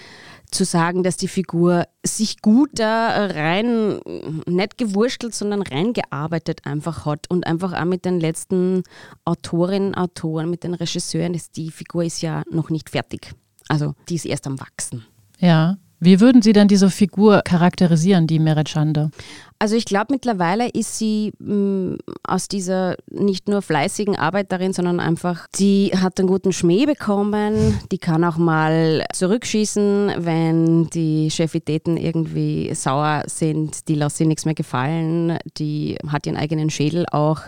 zu 0.50 0.64
sagen, 0.64 1.02
dass 1.02 1.16
die 1.16 1.28
Figur 1.28 1.84
sich 2.04 2.42
gut 2.42 2.70
da 2.74 3.26
rein, 3.26 4.00
nicht 4.46 4.78
gewurstelt, 4.78 5.34
sondern 5.34 5.62
reingearbeitet 5.62 6.66
einfach 6.66 7.06
hat 7.06 7.30
und 7.30 7.46
einfach 7.46 7.72
auch 7.72 7.84
mit 7.84 8.04
den 8.04 8.20
letzten 8.20 8.82
Autorinnen, 9.24 9.94
Autoren, 9.94 10.50
mit 10.50 10.64
den 10.64 10.74
Regisseuren, 10.74 11.40
die 11.54 11.70
Figur 11.70 12.04
ist 12.04 12.20
ja 12.20 12.42
noch 12.50 12.70
nicht 12.70 12.90
fertig. 12.90 13.32
Also 13.68 13.94
die 14.08 14.16
ist 14.16 14.26
erst 14.26 14.46
am 14.46 14.58
Wachsen. 14.58 15.04
Ja. 15.38 15.76
Wie 16.00 16.18
würden 16.20 16.40
Sie 16.40 16.54
denn 16.54 16.66
diese 16.66 16.88
Figur 16.88 17.42
charakterisieren, 17.44 18.26
die 18.26 18.38
Meret 18.38 18.70
Schande? 18.70 19.10
Also 19.58 19.76
ich 19.76 19.84
glaube, 19.84 20.06
mittlerweile 20.08 20.70
ist 20.70 20.96
sie 20.96 21.34
mh, 21.38 21.54
mm, 21.54 21.98
aus 22.24 22.48
dieser 22.48 22.96
nicht 23.10 23.46
nur 23.46 23.60
fleißigen 23.60 24.16
Arbeiterin, 24.16 24.72
sondern 24.72 25.00
einfach, 25.00 25.46
die 25.58 25.92
hat 25.94 26.18
einen 26.18 26.28
guten 26.28 26.54
Schmäh 26.54 26.86
bekommen, 26.86 27.78
die 27.92 27.98
kann 27.98 28.24
auch 28.24 28.38
mal 28.38 29.04
zurückschießen, 29.12 30.12
wenn 30.16 30.88
die 30.88 31.28
Chefitäten 31.30 31.98
irgendwie 31.98 32.74
sauer 32.74 33.24
sind, 33.26 33.86
die 33.88 33.96
lässt 33.96 34.16
sie 34.16 34.24
nichts 34.24 34.46
mehr 34.46 34.54
gefallen, 34.54 35.36
die 35.58 35.98
hat 36.08 36.26
ihren 36.26 36.38
eigenen 36.38 36.70
Schädel 36.70 37.04
auch 37.12 37.42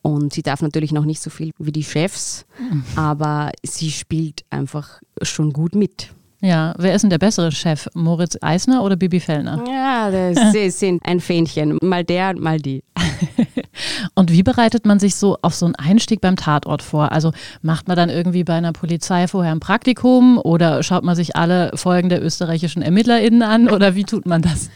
und 0.00 0.32
sie 0.32 0.42
darf 0.42 0.62
natürlich 0.62 0.92
noch 0.92 1.04
nicht 1.04 1.20
so 1.20 1.28
viel 1.28 1.50
wie 1.58 1.72
die 1.72 1.84
Chefs, 1.84 2.46
mhm. 2.58 2.82
aber 2.96 3.52
sie 3.62 3.90
spielt 3.90 4.46
einfach 4.48 5.02
schon 5.20 5.52
gut 5.52 5.74
mit. 5.74 6.14
Ja, 6.40 6.72
wer 6.78 6.94
ist 6.94 7.02
denn 7.02 7.10
der 7.10 7.18
bessere 7.18 7.50
Chef? 7.50 7.88
Moritz 7.94 8.38
Eisner 8.40 8.84
oder 8.84 8.94
Bibi 8.94 9.18
Fellner? 9.18 9.64
Ja, 9.66 10.10
das, 10.10 10.52
sie 10.52 10.70
sind 10.70 11.04
ein 11.04 11.18
Fähnchen. 11.18 11.78
Mal 11.82 12.04
der 12.04 12.30
und 12.30 12.40
mal 12.40 12.58
die. 12.58 12.84
und 14.14 14.30
wie 14.30 14.44
bereitet 14.44 14.86
man 14.86 15.00
sich 15.00 15.16
so 15.16 15.36
auf 15.42 15.54
so 15.54 15.66
einen 15.66 15.74
Einstieg 15.74 16.20
beim 16.20 16.36
Tatort 16.36 16.82
vor? 16.82 17.10
Also 17.10 17.32
macht 17.60 17.88
man 17.88 17.96
dann 17.96 18.08
irgendwie 18.08 18.44
bei 18.44 18.54
einer 18.54 18.72
Polizei 18.72 19.26
vorher 19.26 19.50
ein 19.50 19.58
Praktikum 19.58 20.38
oder 20.38 20.84
schaut 20.84 21.02
man 21.02 21.16
sich 21.16 21.34
alle 21.34 21.72
Folgen 21.74 22.08
der 22.08 22.22
österreichischen 22.22 22.82
ErmittlerInnen 22.82 23.42
an 23.42 23.68
oder 23.68 23.96
wie 23.96 24.04
tut 24.04 24.24
man 24.24 24.40
das? 24.40 24.70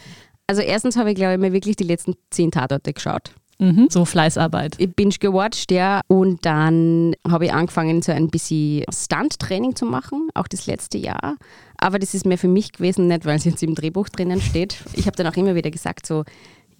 Also 0.47 0.61
erstens 0.61 0.97
habe 0.97 1.11
ich, 1.11 1.15
glaube 1.15 1.35
ich, 1.35 1.39
mir 1.39 1.53
wirklich 1.53 1.77
die 1.77 1.85
letzten 1.85 2.15
zehn 2.29 2.51
Tatorte 2.51 2.91
geschaut. 2.91 3.31
Mhm, 3.63 3.87
so 3.89 4.03
Fleißarbeit. 4.03 4.75
Ich 4.77 4.93
binge 4.93 5.15
gewatcht, 5.19 5.71
ja. 5.71 6.01
Und 6.07 6.45
dann 6.45 7.15
habe 7.25 7.45
ich 7.45 7.53
angefangen, 7.53 8.01
so 8.01 8.11
ein 8.11 8.27
bisschen 8.27 8.83
Stunt-Training 8.93 9.77
zu 9.77 9.85
machen, 9.85 10.27
auch 10.33 10.47
das 10.49 10.67
letzte 10.67 10.97
Jahr. 10.97 11.37
Aber 11.77 11.97
das 11.97 12.13
ist 12.13 12.25
mehr 12.25 12.37
für 12.37 12.49
mich 12.49 12.73
gewesen, 12.73 13.07
nicht 13.07 13.25
weil 13.25 13.37
es 13.37 13.45
jetzt 13.45 13.63
im 13.63 13.73
Drehbuch 13.73 14.09
drinnen 14.09 14.41
steht. 14.41 14.83
Ich 14.93 15.05
habe 15.05 15.15
dann 15.15 15.27
auch 15.27 15.37
immer 15.37 15.55
wieder 15.55 15.71
gesagt, 15.71 16.05
so, 16.05 16.25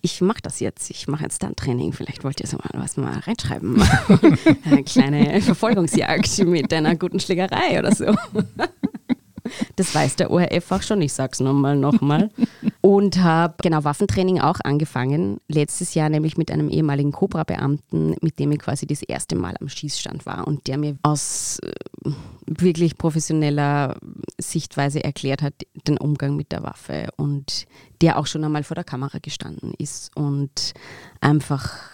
ich 0.02 0.20
mache 0.20 0.42
das 0.42 0.60
jetzt, 0.60 0.90
ich 0.90 1.08
mache 1.08 1.24
jetzt 1.24 1.38
Stunt-Training, 1.38 1.94
vielleicht 1.94 2.26
wollt 2.26 2.42
ihr 2.42 2.48
so 2.48 2.58
mal 2.58 2.70
was 2.74 2.98
mal 2.98 3.18
reinschreiben. 3.20 3.82
Eine 4.66 4.84
kleine 4.84 5.42
Verfolgungsjagd 5.42 6.46
mit 6.46 6.74
einer 6.74 6.98
guten 6.98 7.22
Schlägerei 7.22 7.80
oder 7.80 7.96
so. 7.96 8.06
Das 9.76 9.94
weiß 9.94 10.16
der 10.16 10.32
ORF 10.32 10.72
auch 10.72 10.82
schon, 10.82 11.02
ich 11.02 11.12
sag's 11.12 11.42
nochmal, 11.42 11.76
nochmal. 11.76 12.30
Und 12.86 13.24
habe 13.24 13.56
genau 13.64 13.86
Waffentraining 13.86 14.42
auch 14.42 14.60
angefangen. 14.62 15.38
Letztes 15.48 15.94
Jahr 15.94 16.10
nämlich 16.10 16.38
mit 16.38 16.52
einem 16.52 16.68
ehemaligen 16.68 17.14
Cobra-Beamten, 17.14 18.18
mit 18.20 18.40
dem 18.40 18.52
ich 18.52 18.60
quasi 18.60 18.86
das 18.86 19.02
erste 19.02 19.38
Mal 19.38 19.56
am 19.62 19.70
Schießstand 19.70 20.26
war 20.26 20.46
und 20.46 20.68
der 20.68 20.78
mir 20.78 20.98
aus 21.02 21.60
äh, 21.60 22.12
wirklich 22.46 22.98
professioneller 22.98 23.96
Sichtweise 24.38 25.02
erklärt 25.02 25.42
hat, 25.42 25.54
den 25.88 25.98
Umgang 25.98 26.36
mit 26.36 26.52
der 26.52 26.64
Waffe 26.64 27.08
und 27.16 27.68
der 28.02 28.20
auch 28.20 28.28
schon 28.28 28.44
einmal 28.44 28.64
vor 28.64 28.76
der 28.76 28.84
Kamera 28.84 29.20
gestanden 29.22 29.74
ist 29.78 30.14
und 30.18 30.74
einfach 31.22 31.93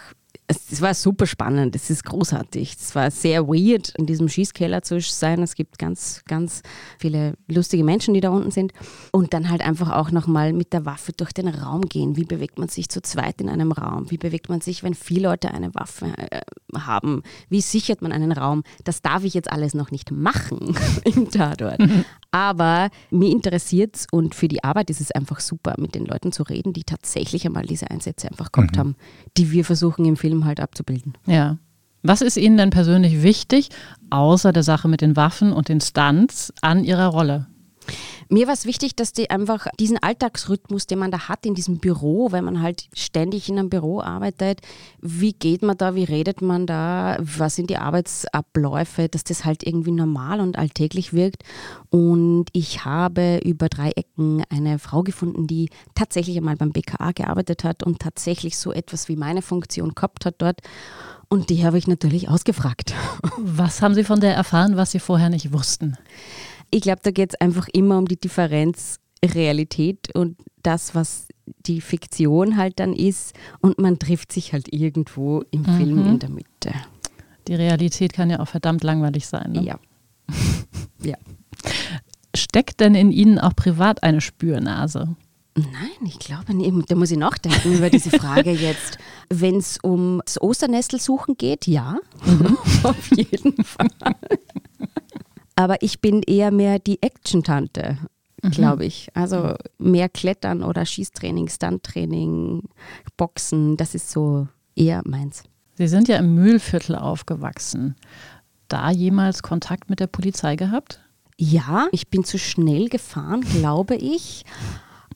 es, 0.50 0.82
war 0.82 0.94
super 0.96 1.28
spannend, 1.28 1.76
es 1.76 1.90
ist 1.90 2.04
großartig. 2.06 2.76
Es 2.80 2.96
war 2.96 3.12
sehr 3.12 3.48
weird, 3.48 3.94
in 3.98 4.08
diesem 4.08 4.28
Schießkeller 4.28 4.82
zu 4.82 5.00
sein. 5.00 5.44
Es 5.44 5.54
gibt 5.54 5.78
ganz, 5.78 6.24
ganz 6.28 6.64
viele 6.98 7.36
lustige 7.48 7.84
Menschen, 7.84 8.16
die 8.16 8.20
da 8.20 8.30
unten 8.30 8.50
sind. 8.50 8.74
Und 9.12 9.34
dann 9.34 9.50
halt 9.50 9.62
einfach 9.62 9.92
auch 9.92 10.12
nochmal 10.12 10.54
mit 10.54 10.74
der 10.74 10.86
Waffe 10.86 11.12
durch 11.12 11.34
den 11.34 11.48
Raum 11.48 11.82
gehen. 11.82 12.18
Wie 12.18 12.26
bewegt 12.26 12.58
man 12.58 12.68
sich 12.68 12.90
zu 12.90 13.02
zweit 13.02 13.40
in 13.42 13.50
einem 13.50 13.72
Raum? 13.72 14.10
Wie 14.10 14.18
bewegt 14.18 14.50
man 14.50 14.60
sich, 14.60 14.82
wenn 14.82 14.96
vier 14.96 15.22
Leute 15.22 15.52
eine 15.52 15.74
Waffe 15.76 16.08
äh, 16.18 16.42
haben? 16.76 17.22
Wie 17.50 17.62
sichert 17.62 18.02
man 18.02 18.12
einen 18.12 18.32
Raum? 18.32 18.64
Das 18.84 19.04
darf 19.04 19.24
ich 19.24 19.36
jetzt 19.36 19.52
alles 19.52 19.76
noch 19.76 19.92
nicht 19.92 20.10
machen 20.12 20.76
im 21.04 21.30
Tatort. 21.30 21.80
Aber 22.32 22.90
mir 23.12 23.32
interessiert 23.32 23.96
es 23.96 24.08
und 24.12 24.36
für 24.36 24.48
die 24.48 24.64
Arbeit 24.64 24.90
ist 24.90 25.02
es 25.02 25.12
einfach 25.12 25.40
super, 25.40 25.76
mit 25.78 25.96
den 25.96 26.06
Leuten 26.06 26.32
zu 26.32 26.44
reden, 26.44 26.74
die 26.74 26.84
tatsächlich 26.84 27.46
einmal 27.46 27.66
diese 27.66 27.90
Einsätze 27.90 28.30
einfach 28.30 28.52
gehabt 28.52 28.76
mhm. 28.76 28.80
haben, 28.80 28.96
die 29.38 29.52
wir 29.52 29.66
versuchen 29.66 30.06
im 30.06 30.16
Film 30.16 30.39
halt 30.46 30.60
abzubilden. 30.60 31.14
Ja. 31.26 31.58
Was 32.02 32.22
ist 32.22 32.38
Ihnen 32.38 32.58
denn 32.58 32.70
persönlich 32.70 33.24
wichtig, 33.24 33.70
außer 34.10 34.54
der 34.54 34.64
Sache 34.64 34.88
mit 34.88 35.02
den 35.02 35.16
Waffen 35.16 35.52
und 35.52 35.68
den 35.68 35.82
Stunts, 35.82 36.54
an 36.62 36.84
Ihrer 36.84 37.08
Rolle? 37.08 37.48
Mir 38.30 38.48
war 38.48 38.54
es 38.54 38.66
wichtig, 38.66 38.96
dass 38.96 39.14
die 39.14 39.30
einfach 39.30 39.68
diesen 39.80 39.98
Alltagsrhythmus, 39.98 40.88
den 40.88 41.00
man 41.00 41.12
da 41.12 41.28
hat 41.28 41.46
in 41.46 41.56
diesem 41.56 41.80
Büro, 41.80 42.32
wenn 42.32 42.46
man 42.46 42.62
halt 42.62 42.90
ständig 42.94 43.50
in 43.50 43.58
einem 43.58 43.70
Büro 43.70 44.02
arbeitet, 44.02 44.62
wie 45.02 45.34
geht 45.34 45.62
man 45.62 45.78
da, 45.78 45.96
wie 45.96 46.04
redet 46.04 46.42
man 46.42 46.68
da, 46.68 47.18
was 47.20 47.56
sind 47.56 47.70
die 47.70 47.78
Arbeitsabläufe, 47.78 49.10
dass 49.10 49.24
das 49.24 49.46
halt 49.46 49.64
irgendwie 49.64 49.92
normal 49.92 50.40
und 50.42 50.58
alltäglich 50.58 51.14
wirkt. 51.14 51.44
Und 51.90 52.46
ich 52.54 52.86
habe 52.86 53.40
über 53.44 53.70
drei 53.70 53.92
Ecken 53.92 54.44
eine 54.50 54.80
Frau 54.80 55.04
gefunden, 55.04 55.48
die 55.48 55.70
tatsächlich 55.96 56.38
einmal 56.38 56.56
beim 56.56 56.72
BKA 56.72 57.12
gearbeitet 57.12 57.64
hat 57.64 57.84
und 57.84 58.00
tatsächlich 58.00 58.58
so 58.58 58.72
etwas 58.72 59.08
wie 59.10 59.16
meine 59.16 59.42
Funktion 59.42 59.96
gehabt 59.96 60.26
hat 60.26 60.36
dort. 60.40 60.62
Und 61.30 61.50
die 61.52 61.64
habe 61.64 61.78
ich 61.78 61.88
natürlich 61.88 62.28
ausgefragt. 62.28 62.94
Was 63.38 63.82
haben 63.82 63.94
Sie 63.94 64.04
von 64.04 64.20
der 64.20 64.34
erfahren, 64.34 64.78
was 64.78 64.92
Sie 64.92 65.00
vorher 65.00 65.30
nicht 65.30 65.54
wussten? 65.54 65.96
Ich 66.72 66.82
glaube, 66.82 67.02
da 67.04 67.12
geht 67.12 67.32
es 67.34 67.42
einfach 67.42 67.68
immer 67.70 67.98
um 67.98 68.08
die 68.08 68.20
Differenz 68.20 69.00
Realität 69.24 70.16
und 70.16 70.38
das, 70.64 70.96
was 70.96 71.28
die 71.46 71.82
Fiktion 71.82 72.58
halt 72.58 72.80
dann 72.80 72.94
ist. 72.94 73.34
Und 73.60 73.80
man 73.80 74.00
trifft 74.00 74.32
sich 74.32 74.54
halt 74.54 74.72
irgendwo 74.72 75.44
im 75.52 75.62
mhm. 75.62 75.78
Film 75.78 76.08
in 76.08 76.20
der 76.20 76.30
Mitte. 76.30 76.74
Die 77.48 77.56
Realität 77.56 78.14
kann 78.14 78.30
ja 78.30 78.40
auch 78.40 78.48
verdammt 78.48 78.84
langweilig 78.84 79.28
sein. 79.28 79.54
Ne? 79.54 79.64
Ja. 79.64 79.80
ja. 81.04 81.16
Steckt 82.36 82.80
denn 82.80 82.96
in 82.96 83.12
Ihnen 83.12 83.40
auch 83.40 83.56
privat 83.56 84.04
eine 84.04 84.22
Spürnase? 84.22 85.16
Nein, 85.56 86.06
ich 86.06 86.20
glaube 86.20 86.54
nicht. 86.54 86.90
Da 86.90 86.96
muss 86.96 87.12
ich 87.12 87.18
nachdenken 87.18 87.74
über 87.74 87.90
diese 87.90 88.12
Frage 88.12 88.52
jetzt. 88.52 88.98
Wenn 89.30 89.58
es 89.58 89.80
ums 89.84 90.40
Osternestelsuchen 90.40 91.36
geht, 91.38 91.68
ja, 91.68 91.98
mhm. 92.26 92.58
auf 92.84 93.12
jeden 93.16 93.64
Fall. 93.64 93.90
Aber 95.60 95.82
ich 95.82 96.00
bin 96.00 96.24
eher 96.24 96.52
mehr 96.52 96.80
die 96.80 97.04
Action-Tante, 97.04 97.98
mhm. 98.42 98.52
glaube 98.52 98.86
ich. 98.86 99.10
Also 99.14 99.56
mehr 99.78 100.08
Klettern 100.08 100.64
oder 100.64 100.86
Schießtraining, 100.86 101.50
Stunttraining, 101.50 102.64
Boxen, 103.18 103.76
das 103.76 103.94
ist 103.94 104.10
so 104.10 104.48
eher 104.78 105.02
meins. 105.04 105.44
Sie 105.74 105.90
sind 105.90 106.08
ja 106.08 106.16
im 106.16 106.34
Mühlviertel 106.34 106.96
aufgewachsen. 106.96 107.98
Da 108.70 108.90
jemals 108.90 109.44
Kontakt 109.44 109.90
mit 109.90 110.00
der 110.00 110.08
Polizei 110.08 110.56
gehabt? 110.56 111.02
Ja, 111.38 111.90
ich 111.92 112.08
bin 112.08 112.24
zu 112.24 112.40
schnell 112.40 112.88
gefahren, 112.88 113.42
glaube 113.42 113.96
ich. 113.98 114.46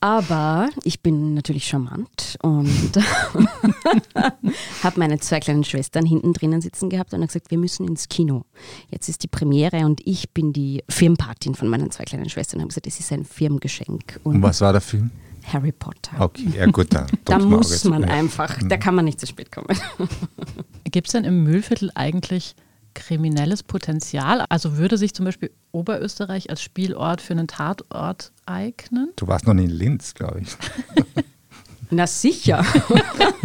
Aber 0.03 0.69
ich 0.83 0.99
bin 0.99 1.33
natürlich 1.33 1.65
charmant 1.65 2.37
und 2.41 2.91
habe 4.83 4.99
meine 4.99 5.17
zwei 5.19 5.39
kleinen 5.39 5.63
Schwestern 5.63 6.05
hinten 6.05 6.33
drinnen 6.33 6.59
sitzen 6.59 6.89
gehabt 6.89 7.13
und 7.13 7.21
habe 7.21 7.27
gesagt, 7.27 7.51
wir 7.51 7.57
müssen 7.57 7.87
ins 7.87 8.09
Kino. 8.09 8.43
Jetzt 8.91 9.07
ist 9.07 9.23
die 9.23 9.29
Premiere 9.29 9.85
und 9.85 10.01
ich 10.03 10.31
bin 10.31 10.51
die 10.51 10.83
Firmenpatin 10.89 11.55
von 11.55 11.69
meinen 11.69 11.89
zwei 11.89 12.03
kleinen 12.03 12.27
Schwestern 12.27 12.57
und 12.57 12.63
habe 12.63 12.67
gesagt, 12.67 12.85
das 12.87 12.99
ist 12.99 13.13
ein 13.13 13.23
Firmengeschenk. 13.23 14.19
Und, 14.25 14.35
und 14.35 14.41
was 14.41 14.59
war 14.59 14.73
der 14.73 14.81
Film? 14.81 15.09
Harry 15.45 15.71
Potter. 15.71 16.19
Okay, 16.19 16.51
ja 16.53 16.65
gut, 16.65 16.93
dann. 16.93 17.07
da 17.23 17.39
muss 17.39 17.85
man 17.85 18.03
einfach, 18.03 18.59
da 18.61 18.75
kann 18.75 18.95
man 18.95 19.05
nicht 19.05 19.21
zu 19.21 19.25
spät 19.25 19.53
kommen. 19.53 19.67
Gibt 20.83 21.07
es 21.07 21.13
denn 21.13 21.23
im 21.23 21.45
Müllviertel 21.45 21.91
eigentlich 21.95 22.55
kriminelles 22.93 23.63
Potenzial? 23.63 24.45
Also 24.49 24.77
würde 24.77 24.97
sich 24.97 25.13
zum 25.13 25.25
Beispiel 25.25 25.51
Oberösterreich 25.71 26.49
als 26.49 26.61
Spielort 26.61 27.21
für 27.21 27.33
einen 27.33 27.47
Tatort 27.47 28.31
eignen? 28.45 29.11
Du 29.15 29.27
warst 29.27 29.47
noch 29.47 29.53
nie 29.53 29.65
in 29.65 29.69
Linz, 29.69 30.13
glaube 30.13 30.41
ich. 30.41 30.49
Na 31.89 32.07
sicher. 32.07 32.65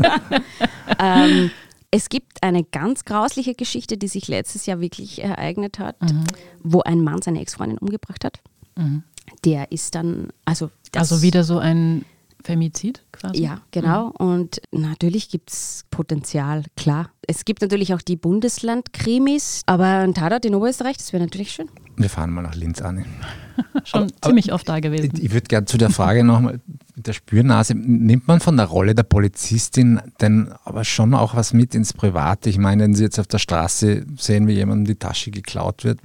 ähm, 0.99 1.51
es 1.91 2.09
gibt 2.09 2.43
eine 2.43 2.65
ganz 2.65 3.05
grausliche 3.05 3.55
Geschichte, 3.55 3.97
die 3.97 4.09
sich 4.09 4.29
letztes 4.29 4.67
Jahr 4.67 4.81
wirklich 4.81 5.23
ereignet 5.23 5.79
hat, 5.79 6.01
mhm. 6.03 6.25
wo 6.63 6.83
ein 6.83 7.03
Mann 7.03 7.23
seine 7.23 7.41
Ex-Freundin 7.41 7.79
umgebracht 7.79 8.25
hat. 8.25 8.41
Mhm. 8.77 9.03
Der 9.45 9.73
ist 9.73 9.95
dann, 9.95 10.29
also. 10.45 10.71
also 10.95 11.23
wieder 11.23 11.45
so 11.45 11.59
ein 11.59 12.05
Femizid 12.45 13.05
quasi? 13.13 13.43
Ja, 13.43 13.61
genau. 13.71 14.07
Mhm. 14.19 14.27
Und 14.27 14.61
natürlich 14.71 15.29
gibt 15.29 15.51
es 15.51 15.85
Potenzial, 15.91 16.65
klar. 16.77 17.11
Es 17.27 17.45
gibt 17.45 17.63
natürlich 17.63 17.95
auch 17.95 18.03
die 18.03 18.17
Bundesland-Krimis, 18.17 19.63
aber 19.67 19.87
ein 19.87 20.15
Tatort 20.15 20.45
in 20.45 20.55
Oberösterreich, 20.55 20.97
das 20.97 21.13
wäre 21.13 21.23
natürlich 21.23 21.53
schön. 21.53 21.69
Wir 21.97 22.09
fahren 22.09 22.31
mal 22.31 22.43
nach 22.43 22.55
Linz 22.55 22.81
an. 22.81 23.05
Schon 23.85 24.05
aber, 24.05 24.13
ziemlich 24.23 24.47
aber 24.47 24.55
oft 24.55 24.69
da 24.69 24.79
gewesen. 24.79 25.11
Ich 25.21 25.33
würde 25.33 25.49
gerne 25.49 25.67
zu 25.67 25.79
der 25.79 25.91
Frage 25.91 26.23
nochmal, 26.23 26.61
der 26.95 27.13
Spürnase, 27.13 27.75
nimmt 27.75 28.29
man 28.29 28.41
von 28.41 28.57
der 28.57 28.67
Rolle 28.67 28.95
der 28.95 29.03
Polizistin 29.03 30.01
denn 30.21 30.53
aber 30.65 30.85
schon 30.85 31.15
auch 31.15 31.35
was 31.35 31.53
mit 31.53 31.75
ins 31.75 31.93
Private? 31.93 32.51
Ich 32.51 32.59
meine, 32.59 32.85
wenn 32.85 32.95
Sie 32.95 33.03
jetzt 33.03 33.19
auf 33.19 33.27
der 33.27 33.39
Straße 33.39 34.07
sehen, 34.17 34.47
wie 34.47 34.53
jemandem 34.53 34.87
die 34.87 34.99
Tasche 34.99 35.31
geklaut 35.31 35.85
wird, 35.85 36.01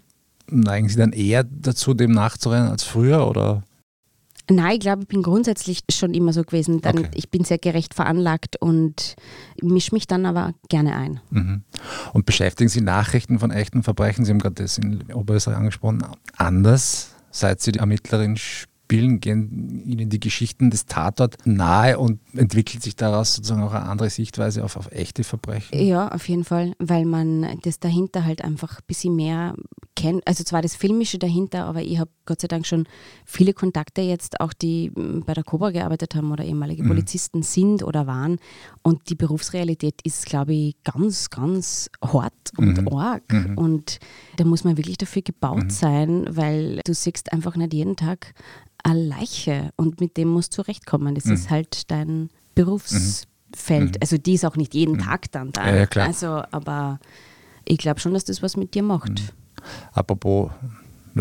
neigen 0.50 0.90
Sie 0.90 0.98
dann 0.98 1.14
eher 1.14 1.44
dazu, 1.44 1.94
dem 1.94 2.12
nachzurennen 2.12 2.70
als 2.70 2.84
früher 2.84 3.28
oder? 3.28 3.64
Nein, 4.50 4.74
ich 4.74 4.80
glaube, 4.82 5.04
ich 5.04 5.08
bin 5.08 5.24
grundsätzlich 5.24 5.82
schon 5.90 6.14
immer 6.14 6.34
so 6.34 6.44
gewesen. 6.44 6.82
Dann, 6.82 7.00
okay. 7.00 7.12
Ich 7.16 7.30
bin 7.30 7.44
sehr 7.44 7.58
gerecht 7.58 7.94
veranlagt 7.94 8.58
und 8.60 9.16
mische 9.62 9.94
mich 9.94 10.06
dann 10.06 10.26
aber 10.26 10.54
gerne 10.70 10.96
ein. 10.96 11.22
Mhm. 11.30 11.64
Und 12.12 12.26
beschäftigen 12.26 12.70
Sie 12.70 12.82
Nachrichten 12.82 13.40
von 13.40 13.52
echten 13.52 13.84
Verbrechen, 13.84 14.26
Sie 14.26 14.32
haben 14.32 14.40
gerade 14.40 14.56
das 14.56 14.78
in 14.78 15.04
Oberösterreich 15.14 15.58
angesprochen, 15.58 16.04
anders, 16.36 17.16
seit 17.32 17.62
Sie 17.62 17.72
die 17.72 17.80
Ermittlerin 17.80 18.36
spielen, 18.38 19.22
gehen 19.22 19.84
Ihnen 19.86 20.10
die 20.10 20.20
Geschichten 20.20 20.70
des 20.70 20.86
Tatort 20.86 21.38
nahe 21.46 21.98
und 21.98 22.20
entwickelt 22.36 22.84
sich 22.84 22.96
daraus 22.96 23.36
sozusagen 23.36 23.64
auch 23.64 23.74
eine 23.74 23.86
andere 23.86 24.10
Sichtweise 24.10 24.64
auf, 24.64 24.76
auf 24.76 24.92
echte 24.92 25.24
Verbrechen? 25.24 25.80
Ja, 25.80 26.10
auf 26.10 26.28
jeden 26.28 26.44
Fall, 26.44 26.74
weil 26.80 27.06
man 27.06 27.60
das 27.64 27.80
dahinter 27.80 28.26
halt 28.26 28.44
einfach 28.44 28.80
ein 28.80 28.86
bisschen 28.88 29.16
mehr 29.16 29.56
kennt. 29.96 30.28
Also 30.28 30.44
zwar 30.44 30.62
das 30.62 30.76
Filmische 30.76 31.18
dahinter, 31.18 31.66
aber 31.66 31.82
ich 31.82 32.00
habe 32.00 32.12
Gott 32.26 32.42
sei 32.42 32.48
Dank 32.48 32.66
schon 32.66 32.88
viele 33.26 33.54
Kontakte 33.54 34.02
jetzt, 34.02 34.40
auch 34.40 34.54
die 34.54 34.92
hm, 34.94 35.24
bei 35.26 35.34
der 35.34 35.44
Cobra 35.44 35.72
gearbeitet 35.72 36.16
haben 36.16 36.32
oder 36.32 36.44
ehemalige 36.44 36.84
mhm. 36.84 36.88
Polizisten 36.88 37.44
sind 37.44 37.84
oder 37.84 38.08
waren. 38.08 38.38
Und 38.82 39.10
die 39.10 39.16
Berufsrealität 39.16 40.02
ist, 40.04 40.26
glaube 40.26 40.54
ich, 40.54 40.76
ganz, 40.84 41.30
ganz 41.30 41.90
hart 42.02 42.34
und 42.58 42.82
mhm. 42.82 42.88
arg. 42.90 43.32
Mhm. 43.32 43.58
Und 43.58 44.00
da 44.38 44.46
muss 44.46 44.64
man 44.64 44.78
wirklich 44.78 44.98
dafür 44.98 45.22
gebaut 45.22 45.66
mhm. 45.66 45.70
sein, 45.70 46.26
weil 46.30 46.82
du 46.86 46.94
siehst 46.94 47.34
einfach 47.34 47.56
nicht 47.56 47.74
jeden 47.74 47.96
Tag 47.96 48.34
eine 48.84 49.02
Leiche 49.02 49.72
und 49.78 50.02
mit 50.02 50.18
dem 50.18 50.28
musst 50.30 50.54
du 50.54 50.64
zurechtkommen. 50.64 51.16
Das 51.16 51.26
mhm. 51.26 51.34
ist 51.34 51.50
halt 51.50 51.90
dein 51.90 52.30
Berufsfeld. 52.56 53.28
Mhm. 53.70 53.98
Also 54.02 54.18
die 54.18 54.34
ist 54.34 54.46
auch 54.46 54.58
nicht 54.58 54.74
jeden. 54.74 55.00
Tag 55.00 55.32
dann 55.32 55.52
da. 55.52 55.68
Ja, 55.68 55.76
ja, 55.76 55.86
klar. 55.86 56.08
Also, 56.08 56.44
aber 56.52 57.00
ich 57.66 57.78
glaube 57.78 58.00
schon, 58.00 58.14
dass 58.14 58.26
das 58.26 58.44
was 58.44 58.58
mit 58.58 58.76
dir 58.76 58.84
macht. 58.84 59.34
Apropos 59.94 60.52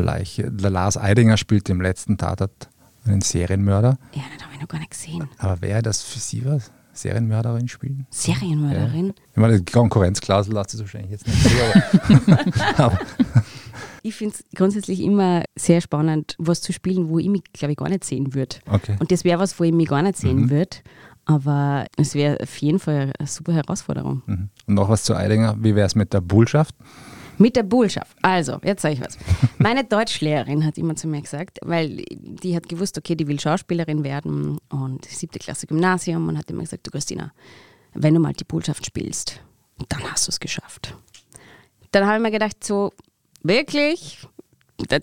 Leiche, 0.01 0.51
der 0.51 0.71
Lars 0.71 0.97
Eidinger 0.97 1.37
spielt 1.37 1.69
im 1.69 1.81
letzten 1.81 2.17
Tatort 2.17 2.69
einen 3.05 3.21
Serienmörder. 3.21 3.99
Ja, 4.15 4.23
das 4.35 4.45
habe 4.45 4.55
ich 4.55 4.61
noch 4.61 4.69
gar 4.69 4.79
nicht 4.79 4.91
gesehen. 4.91 5.29
Aber 5.39 5.61
wäre 5.61 5.83
das 5.83 6.03
für 6.03 6.19
Sie 6.19 6.45
was? 6.45 6.71
Serienmörderin 6.95 7.69
spielen? 7.69 8.07
Serienmörderin? 8.11 9.07
Ja. 9.09 9.13
Ich 9.33 9.37
meine, 9.37 9.61
die 9.61 9.73
Konkurrenzklausel 9.73 10.55
lässt 10.55 10.75
es 10.75 10.81
wahrscheinlich 10.81 11.11
jetzt 11.11 11.27
nicht 11.27 11.47
aber, 12.79 12.99
Ich 14.03 14.15
finde 14.15 14.35
es 14.35 14.45
grundsätzlich 14.57 15.01
immer 15.01 15.45
sehr 15.57 15.81
spannend, 15.81 16.35
was 16.39 16.61
zu 16.61 16.73
spielen, 16.73 17.09
wo 17.09 17.19
ich 17.19 17.29
mich, 17.29 17.45
glaube 17.53 17.73
ich, 17.73 17.79
gar 17.79 17.89
nicht 17.89 18.05
sehen 18.05 18.35
würde. 18.35 18.57
Okay. 18.69 18.97
Und 18.99 19.13
das 19.13 19.25
wäre 19.25 19.39
was, 19.39 19.59
wo 19.59 19.65
ich 19.65 19.73
mich 19.73 19.89
gar 19.89 20.03
nicht 20.03 20.17
sehen 20.17 20.43
mhm. 20.43 20.51
würde. 20.51 20.77
Aber 21.25 21.87
es 21.97 22.15
wäre 22.15 22.39
auf 22.41 22.57
jeden 22.57 22.81
Fall 22.81 23.13
eine 23.17 23.29
super 23.29 23.53
Herausforderung. 23.53 24.23
Mhm. 24.27 24.49
Und 24.67 24.75
noch 24.75 24.89
was 24.89 25.05
zu 25.05 25.15
Eidinger. 25.15 25.57
Wie 25.61 25.77
wäre 25.77 25.87
es 25.87 25.95
mit 25.95 26.13
der 26.13 26.21
Bullschaft? 26.21 26.75
Mit 27.43 27.57
der 27.57 27.65
Bullschaft. 27.65 28.17
Also, 28.23 28.61
jetzt 28.63 28.83
sage 28.83 28.95
ich 28.95 29.01
was. 29.01 29.19
Meine 29.59 29.83
Deutschlehrerin 29.83 30.65
hat 30.65 30.79
immer 30.79 30.95
zu 30.95 31.09
mir 31.09 31.21
gesagt, 31.21 31.59
weil 31.63 32.05
die 32.09 32.55
hat 32.55 32.69
gewusst, 32.69 32.97
okay, 32.97 33.17
die 33.17 33.27
will 33.27 33.41
Schauspielerin 33.41 34.05
werden 34.05 34.59
und 34.69 35.05
siebte 35.07 35.41
Klasse 35.41 35.67
Gymnasium 35.67 36.29
und 36.29 36.39
hat 36.39 36.49
immer 36.53 36.61
gesagt, 36.61 36.87
du 36.87 36.93
Christina, 36.93 37.33
wenn 37.95 38.15
du 38.15 38.21
mal 38.21 38.33
die 38.33 38.45
Bullschaft 38.45 38.87
spielst, 38.87 39.41
dann 39.89 40.09
hast 40.09 40.29
du 40.29 40.31
es 40.31 40.39
geschafft. 40.39 40.97
Dann 41.91 42.07
habe 42.07 42.19
ich 42.19 42.23
mir 42.23 42.31
gedacht, 42.31 42.63
so, 42.63 42.93
wirklich? 43.43 44.21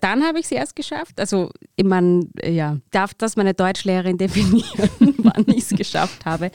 Dann 0.00 0.24
habe 0.24 0.38
ich 0.38 0.46
es 0.46 0.52
erst 0.52 0.76
geschafft. 0.76 1.20
Also, 1.20 1.50
ich 1.76 1.84
meine, 1.84 2.26
ja, 2.42 2.78
darf 2.90 3.12
das 3.12 3.36
meine 3.36 3.52
Deutschlehrerin 3.52 4.16
definieren, 4.18 5.14
wann 5.18 5.44
ich 5.48 5.70
es 5.70 5.76
geschafft 5.76 6.24
habe. 6.24 6.50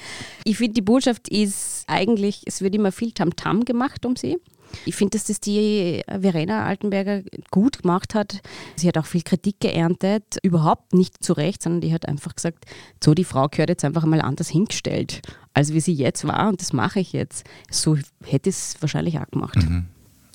Ich 0.46 0.58
finde, 0.58 0.74
die 0.74 0.82
Botschaft 0.82 1.30
ist 1.30 1.84
eigentlich, 1.86 2.42
es 2.48 2.62
wird 2.62 2.74
immer 2.74 2.92
viel 2.92 3.12
Tamtam 3.12 3.60
-Tam 3.60 3.66
gemacht 3.66 4.04
um 4.04 4.16
sie. 4.16 4.40
Ich 4.86 4.96
finde, 4.96 5.18
dass 5.18 5.26
das 5.26 5.40
die 5.40 6.02
Verena 6.08 6.66
Altenberger 6.66 7.22
gut 7.52 7.84
gemacht 7.84 8.16
hat. 8.16 8.42
Sie 8.76 8.88
hat 8.88 8.98
auch 8.98 9.06
viel 9.06 9.22
Kritik 9.22 9.60
geerntet, 9.60 10.38
überhaupt 10.44 10.94
nicht 10.94 11.24
zu 11.24 11.34
Recht, 11.34 11.62
sondern 11.62 11.82
die 11.82 11.94
hat 11.94 12.08
einfach 12.08 12.36
gesagt, 12.36 12.66
so, 13.04 13.14
die 13.14 13.24
Frau 13.24 13.48
gehört 13.48 13.70
jetzt 13.70 13.86
einfach 13.86 14.06
mal 14.06 14.22
anders 14.22 14.50
hingestellt, 14.50 15.22
als 15.54 15.74
wie 15.74 15.80
sie 15.80 15.94
jetzt 15.94 16.28
war 16.28 16.50
und 16.50 16.62
das 16.62 16.74
mache 16.74 17.00
ich 17.00 17.14
jetzt. 17.14 17.46
So 17.70 17.98
hätte 18.24 18.50
es 18.50 18.76
wahrscheinlich 18.82 19.20
auch 19.20 19.28
gemacht. 19.28 19.58
Mhm. 19.58 19.86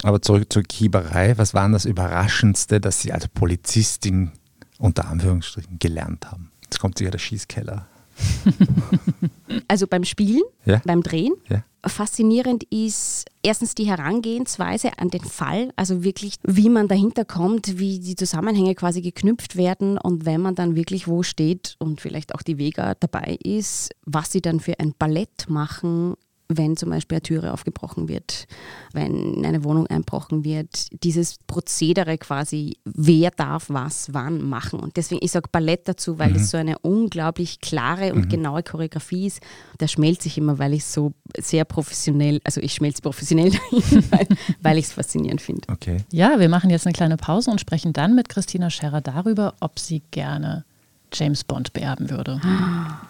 Aber 0.02 0.22
zurück 0.22 0.50
zur 0.50 0.62
Kieberei. 0.62 1.36
Was 1.36 1.54
war 1.54 1.68
das 1.68 1.84
Überraschendste, 1.84 2.80
dass 2.80 3.02
Sie 3.02 3.12
als 3.12 3.28
Polizistin 3.28 4.32
unter 4.78 5.08
Anführungsstrichen 5.08 5.78
gelernt 5.78 6.30
haben? 6.30 6.50
Jetzt 6.64 6.80
kommt 6.80 6.98
sicher 6.98 7.10
der 7.10 7.18
Schießkeller. 7.18 7.86
Also 9.68 9.86
beim 9.86 10.04
Spielen, 10.04 10.42
ja. 10.64 10.80
beim 10.84 11.02
Drehen. 11.02 11.34
Ja. 11.48 11.64
Faszinierend 11.84 12.64
ist 12.64 13.24
erstens 13.42 13.74
die 13.74 13.86
Herangehensweise 13.86 14.98
an 14.98 15.08
den 15.08 15.24
Fall, 15.24 15.72
also 15.76 16.04
wirklich, 16.04 16.34
wie 16.42 16.68
man 16.68 16.88
dahinter 16.88 17.24
kommt, 17.24 17.78
wie 17.78 17.98
die 17.98 18.16
Zusammenhänge 18.16 18.74
quasi 18.74 19.00
geknüpft 19.00 19.56
werden 19.56 19.96
und 19.96 20.26
wenn 20.26 20.40
man 20.40 20.54
dann 20.54 20.76
wirklich 20.76 21.08
wo 21.08 21.22
steht 21.22 21.76
und 21.78 22.00
vielleicht 22.00 22.34
auch 22.34 22.42
die 22.42 22.58
Vega 22.58 22.94
dabei 22.94 23.38
ist, 23.42 23.90
was 24.04 24.30
sie 24.30 24.42
dann 24.42 24.60
für 24.60 24.78
ein 24.78 24.94
Ballett 24.98 25.48
machen, 25.48 26.14
wenn 26.56 26.76
zum 26.76 26.90
Beispiel 26.90 27.16
eine 27.16 27.22
Türe 27.22 27.52
aufgebrochen 27.52 28.08
wird, 28.08 28.46
wenn 28.92 29.34
in 29.34 29.46
eine 29.46 29.62
Wohnung 29.62 29.86
einbrochen 29.86 30.44
wird, 30.44 30.88
dieses 31.04 31.38
Prozedere 31.46 32.18
quasi, 32.18 32.76
wer 32.84 33.30
darf 33.30 33.66
was 33.68 34.12
wann 34.12 34.42
machen. 34.42 34.80
Und 34.80 34.96
deswegen, 34.96 35.24
ich 35.24 35.30
sage 35.30 35.48
Ballett 35.50 35.86
dazu, 35.86 36.18
weil 36.18 36.34
es 36.34 36.42
mhm. 36.42 36.46
so 36.46 36.56
eine 36.56 36.78
unglaublich 36.80 37.60
klare 37.60 38.12
und 38.12 38.26
mhm. 38.26 38.28
genaue 38.28 38.62
Choreografie 38.62 39.28
ist. 39.28 39.40
Da 39.78 39.86
schmelze 39.86 40.26
ich 40.26 40.38
immer, 40.38 40.58
weil 40.58 40.74
ich 40.74 40.84
so 40.84 41.12
sehr 41.38 41.64
professionell, 41.64 42.40
also 42.44 42.60
ich 42.60 42.74
schmelze 42.74 43.00
professionell 43.00 43.50
dahin, 43.50 44.04
weil, 44.10 44.26
weil 44.60 44.78
ich 44.78 44.86
es 44.86 44.92
faszinierend 44.92 45.40
finde. 45.40 45.68
Okay. 45.68 45.98
Ja, 46.10 46.40
wir 46.40 46.48
machen 46.48 46.70
jetzt 46.70 46.86
eine 46.86 46.94
kleine 46.94 47.16
Pause 47.16 47.50
und 47.52 47.60
sprechen 47.60 47.92
dann 47.92 48.16
mit 48.16 48.28
Christina 48.28 48.70
Scherer 48.70 49.00
darüber, 49.00 49.54
ob 49.60 49.78
sie 49.78 50.02
gerne 50.10 50.64
James 51.12 51.44
Bond 51.44 51.72
beerben 51.72 52.10
würde. 52.10 52.40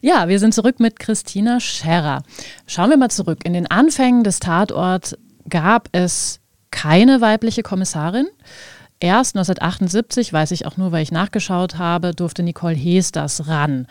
Ja, 0.00 0.28
wir 0.28 0.38
sind 0.38 0.54
zurück 0.54 0.78
mit 0.78 0.98
Christina 0.98 1.58
Scherrer. 1.58 2.22
Schauen 2.66 2.90
wir 2.90 2.96
mal 2.96 3.10
zurück. 3.10 3.40
In 3.44 3.54
den 3.54 3.66
Anfängen 3.66 4.24
des 4.24 4.40
Tatorts 4.40 5.16
gab 5.48 5.88
es 5.92 6.40
keine 6.70 7.20
weibliche 7.20 7.62
Kommissarin. 7.62 8.26
Erst 9.00 9.36
1978, 9.36 10.32
weiß 10.32 10.50
ich 10.52 10.66
auch 10.66 10.76
nur, 10.76 10.92
weil 10.92 11.02
ich 11.02 11.12
nachgeschaut 11.12 11.78
habe, 11.78 12.12
durfte 12.12 12.42
Nicole 12.42 12.74
Hees 12.74 13.12
das 13.12 13.46
ran. 13.48 13.86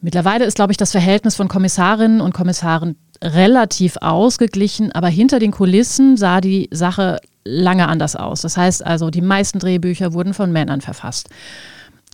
Mittlerweile 0.00 0.44
ist, 0.44 0.56
glaube 0.56 0.72
ich, 0.72 0.76
das 0.76 0.90
Verhältnis 0.90 1.36
von 1.36 1.48
Kommissarinnen 1.48 2.20
und 2.20 2.34
Kommissaren 2.34 2.96
relativ 3.22 3.96
ausgeglichen, 4.00 4.90
aber 4.92 5.08
hinter 5.08 5.38
den 5.38 5.52
Kulissen 5.52 6.16
sah 6.16 6.40
die 6.40 6.68
Sache 6.72 7.20
lange 7.44 7.88
anders 7.88 8.16
aus. 8.16 8.42
Das 8.42 8.56
heißt 8.56 8.84
also, 8.84 9.10
die 9.10 9.20
meisten 9.20 9.60
Drehbücher 9.60 10.12
wurden 10.12 10.34
von 10.34 10.50
Männern 10.50 10.80
verfasst. 10.80 11.28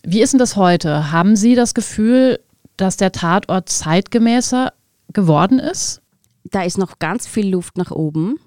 Wie 0.02 0.20
ist 0.20 0.32
denn 0.32 0.38
das 0.38 0.56
heute? 0.56 1.12
Haben 1.12 1.36
Sie 1.36 1.54
das 1.54 1.74
Gefühl, 1.74 2.38
dass 2.78 2.96
der 2.96 3.12
Tatort 3.12 3.68
zeitgemäßer 3.68 4.72
geworden 5.12 5.58
ist? 5.58 6.00
Da 6.44 6.62
ist 6.62 6.78
noch 6.78 6.98
ganz 6.98 7.26
viel 7.26 7.50
Luft 7.50 7.76
nach 7.76 7.90
oben. 7.90 8.38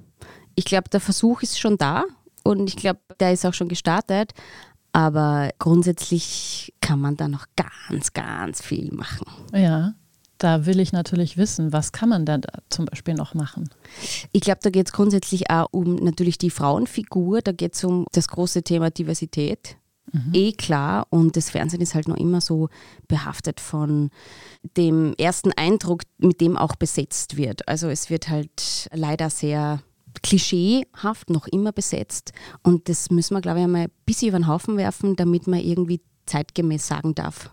Ich 0.56 0.66
glaube, 0.66 0.90
der 0.90 1.00
Versuch 1.00 1.44
ist 1.44 1.60
schon 1.60 1.78
da 1.78 2.06
und 2.44 2.68
ich 2.68 2.76
glaube, 2.76 3.00
der 3.20 3.34
ist 3.34 3.46
auch 3.46 3.54
schon 3.54 3.68
gestartet. 3.70 4.34
Aber 4.94 5.52
grundsätzlich 5.60 6.74
kann 6.82 7.00
man 7.00 7.16
da 7.16 7.28
noch 7.28 7.46
ganz, 7.56 8.12
ganz 8.12 8.62
viel 8.62 8.92
machen. 8.92 9.26
Ja, 9.54 9.94
da 10.38 10.66
will 10.66 10.80
ich 10.80 10.92
natürlich 10.92 11.38
wissen, 11.38 11.72
was 11.72 11.92
kann 11.92 12.10
man 12.10 12.26
da 12.26 12.40
zum 12.70 12.86
Beispiel 12.86 13.14
noch 13.14 13.34
machen? 13.34 13.70
Ich 14.32 14.42
glaube, 14.42 14.60
da 14.64 14.70
geht 14.70 14.88
es 14.88 14.94
grundsätzlich 14.94 15.50
auch 15.50 15.68
um 15.72 15.96
natürlich 15.96 16.38
die 16.40 16.50
Frauenfigur, 16.50 17.42
da 17.42 17.52
geht 17.52 17.76
es 17.76 17.84
um 17.84 18.06
das 18.12 18.28
große 18.28 18.64
Thema 18.64 18.90
Diversität. 18.90 19.78
Mhm. 20.12 20.32
Eh 20.34 20.52
klar, 20.52 21.08
und 21.10 21.38
das 21.38 21.50
Fernsehen 21.50 21.82
ist 21.82 21.96
halt 21.96 22.08
noch 22.08 22.18
immer 22.18 22.42
so 22.42 22.70
behaftet 23.08 23.60
von 23.60 24.10
dem 24.78 25.14
ersten 25.18 25.52
Eindruck, 25.54 26.04
mit 26.18 26.42
dem 26.42 26.58
auch 26.58 26.76
besetzt 26.76 27.38
wird. 27.38 27.68
Also 27.68 27.88
es 27.90 28.10
wird 28.10 28.30
halt 28.30 28.90
leider 28.94 29.30
sehr 29.30 29.82
klischeehaft 30.24 31.30
noch 31.30 31.48
immer 31.48 31.72
besetzt 31.72 32.34
und 32.64 32.90
das 32.90 33.10
müssen 33.12 33.36
wir, 33.36 33.42
glaube 33.42 33.60
ich, 33.60 33.66
einmal 33.66 33.84
ein 33.84 33.92
bisschen 34.06 34.30
über 34.30 34.40
den 34.40 34.48
Haufen 34.48 34.78
werfen, 34.78 35.16
damit 35.16 35.48
man 35.48 35.60
irgendwie 35.60 36.02
zeitgemäß 36.26 36.88
sagen 36.88 37.16
darf, 37.16 37.52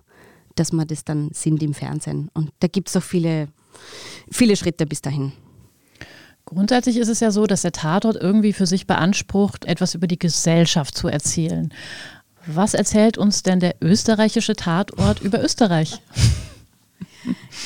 dass 0.56 0.72
wir 0.72 0.84
das 0.84 1.04
dann 1.04 1.30
sind 1.32 1.62
im 1.62 1.74
Fernsehen. 1.74 2.30
Und 2.34 2.50
da 2.60 2.66
gibt 2.66 2.88
es 2.88 2.96
auch 2.96 3.02
viele, 3.02 3.48
viele 4.30 4.56
Schritte 4.56 4.86
bis 4.86 5.00
dahin. 5.02 5.32
Grundsätzlich 6.44 6.96
ist 6.96 7.08
es 7.08 7.20
ja 7.20 7.30
so, 7.30 7.46
dass 7.46 7.62
der 7.62 7.72
Tatort 7.72 8.16
irgendwie 8.16 8.54
für 8.54 8.66
sich 8.66 8.86
beansprucht, 8.86 9.66
etwas 9.66 9.94
über 9.94 10.06
die 10.06 10.18
Gesellschaft 10.18 10.96
zu 10.96 11.08
erzählen. 11.08 11.72
Was 12.50 12.72
erzählt 12.72 13.18
uns 13.18 13.42
denn 13.42 13.60
der 13.60 13.76
österreichische 13.82 14.54
Tatort 14.56 15.20
über 15.20 15.44
Österreich? 15.44 16.00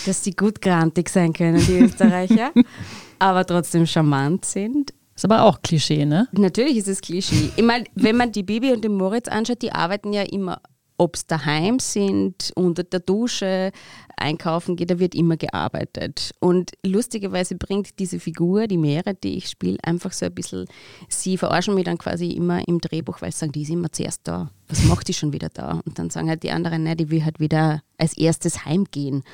Dass 0.06 0.22
die 0.22 0.34
gut 0.34 0.60
grantig 0.60 1.08
sein 1.08 1.32
können, 1.32 1.64
die 1.64 1.78
Österreicher, 1.78 2.50
aber 3.20 3.46
trotzdem 3.46 3.86
charmant 3.86 4.44
sind. 4.44 4.92
Ist 5.14 5.24
aber 5.24 5.44
auch 5.44 5.62
Klischee, 5.62 6.04
ne? 6.04 6.26
Natürlich 6.32 6.78
ist 6.78 6.88
es 6.88 7.00
Klischee. 7.00 7.50
Ich 7.54 7.62
meine, 7.62 7.84
wenn 7.94 8.16
man 8.16 8.32
die 8.32 8.42
Bibi 8.42 8.72
und 8.72 8.82
den 8.82 8.96
Moritz 8.96 9.28
anschaut, 9.28 9.62
die 9.62 9.70
arbeiten 9.70 10.12
ja 10.12 10.22
immer 10.22 10.60
ob 11.02 11.16
es 11.16 11.26
daheim 11.26 11.80
sind, 11.80 12.52
unter 12.54 12.84
der 12.84 13.00
Dusche, 13.00 13.72
einkaufen 14.16 14.76
geht, 14.76 14.88
da 14.88 15.00
wird 15.00 15.16
immer 15.16 15.36
gearbeitet. 15.36 16.30
Und 16.38 16.70
lustigerweise 16.86 17.56
bringt 17.56 17.98
diese 17.98 18.20
Figur, 18.20 18.68
die 18.68 18.78
Meere, 18.78 19.14
die 19.14 19.36
ich 19.36 19.48
spiele, 19.48 19.78
einfach 19.82 20.12
so 20.12 20.26
ein 20.26 20.34
bisschen, 20.34 20.66
sie 21.08 21.36
verarschen 21.36 21.74
mich 21.74 21.86
dann 21.86 21.98
quasi 21.98 22.30
immer 22.30 22.66
im 22.68 22.80
Drehbuch, 22.80 23.20
weil 23.20 23.32
sie 23.32 23.38
sagen, 23.38 23.52
die 23.52 23.62
ist 23.62 23.70
immer 23.70 23.90
zuerst 23.90 24.20
da. 24.24 24.50
Was 24.68 24.84
macht 24.84 25.08
die 25.08 25.14
schon 25.14 25.32
wieder 25.32 25.48
da? 25.48 25.80
Und 25.84 25.98
dann 25.98 26.08
sagen 26.08 26.28
halt 26.28 26.44
die 26.44 26.52
anderen, 26.52 26.84
nein, 26.84 26.96
die 26.96 27.10
will 27.10 27.24
halt 27.24 27.40
wieder 27.40 27.82
als 27.98 28.16
erstes 28.16 28.64
heimgehen. 28.64 29.24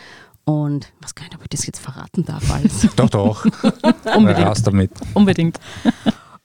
Und 0.46 0.90
was 1.02 1.14
kann 1.14 1.26
ich, 1.30 1.36
ob 1.36 1.42
ich 1.42 1.50
das 1.50 1.66
jetzt 1.66 1.80
verraten 1.80 2.24
darf 2.24 2.50
alles? 2.50 2.88
doch, 2.96 3.10
doch. 3.10 3.44
Unbedingt. 4.16 4.46
Raus 4.46 4.62
damit. 4.62 4.90
Unbedingt. 5.12 5.60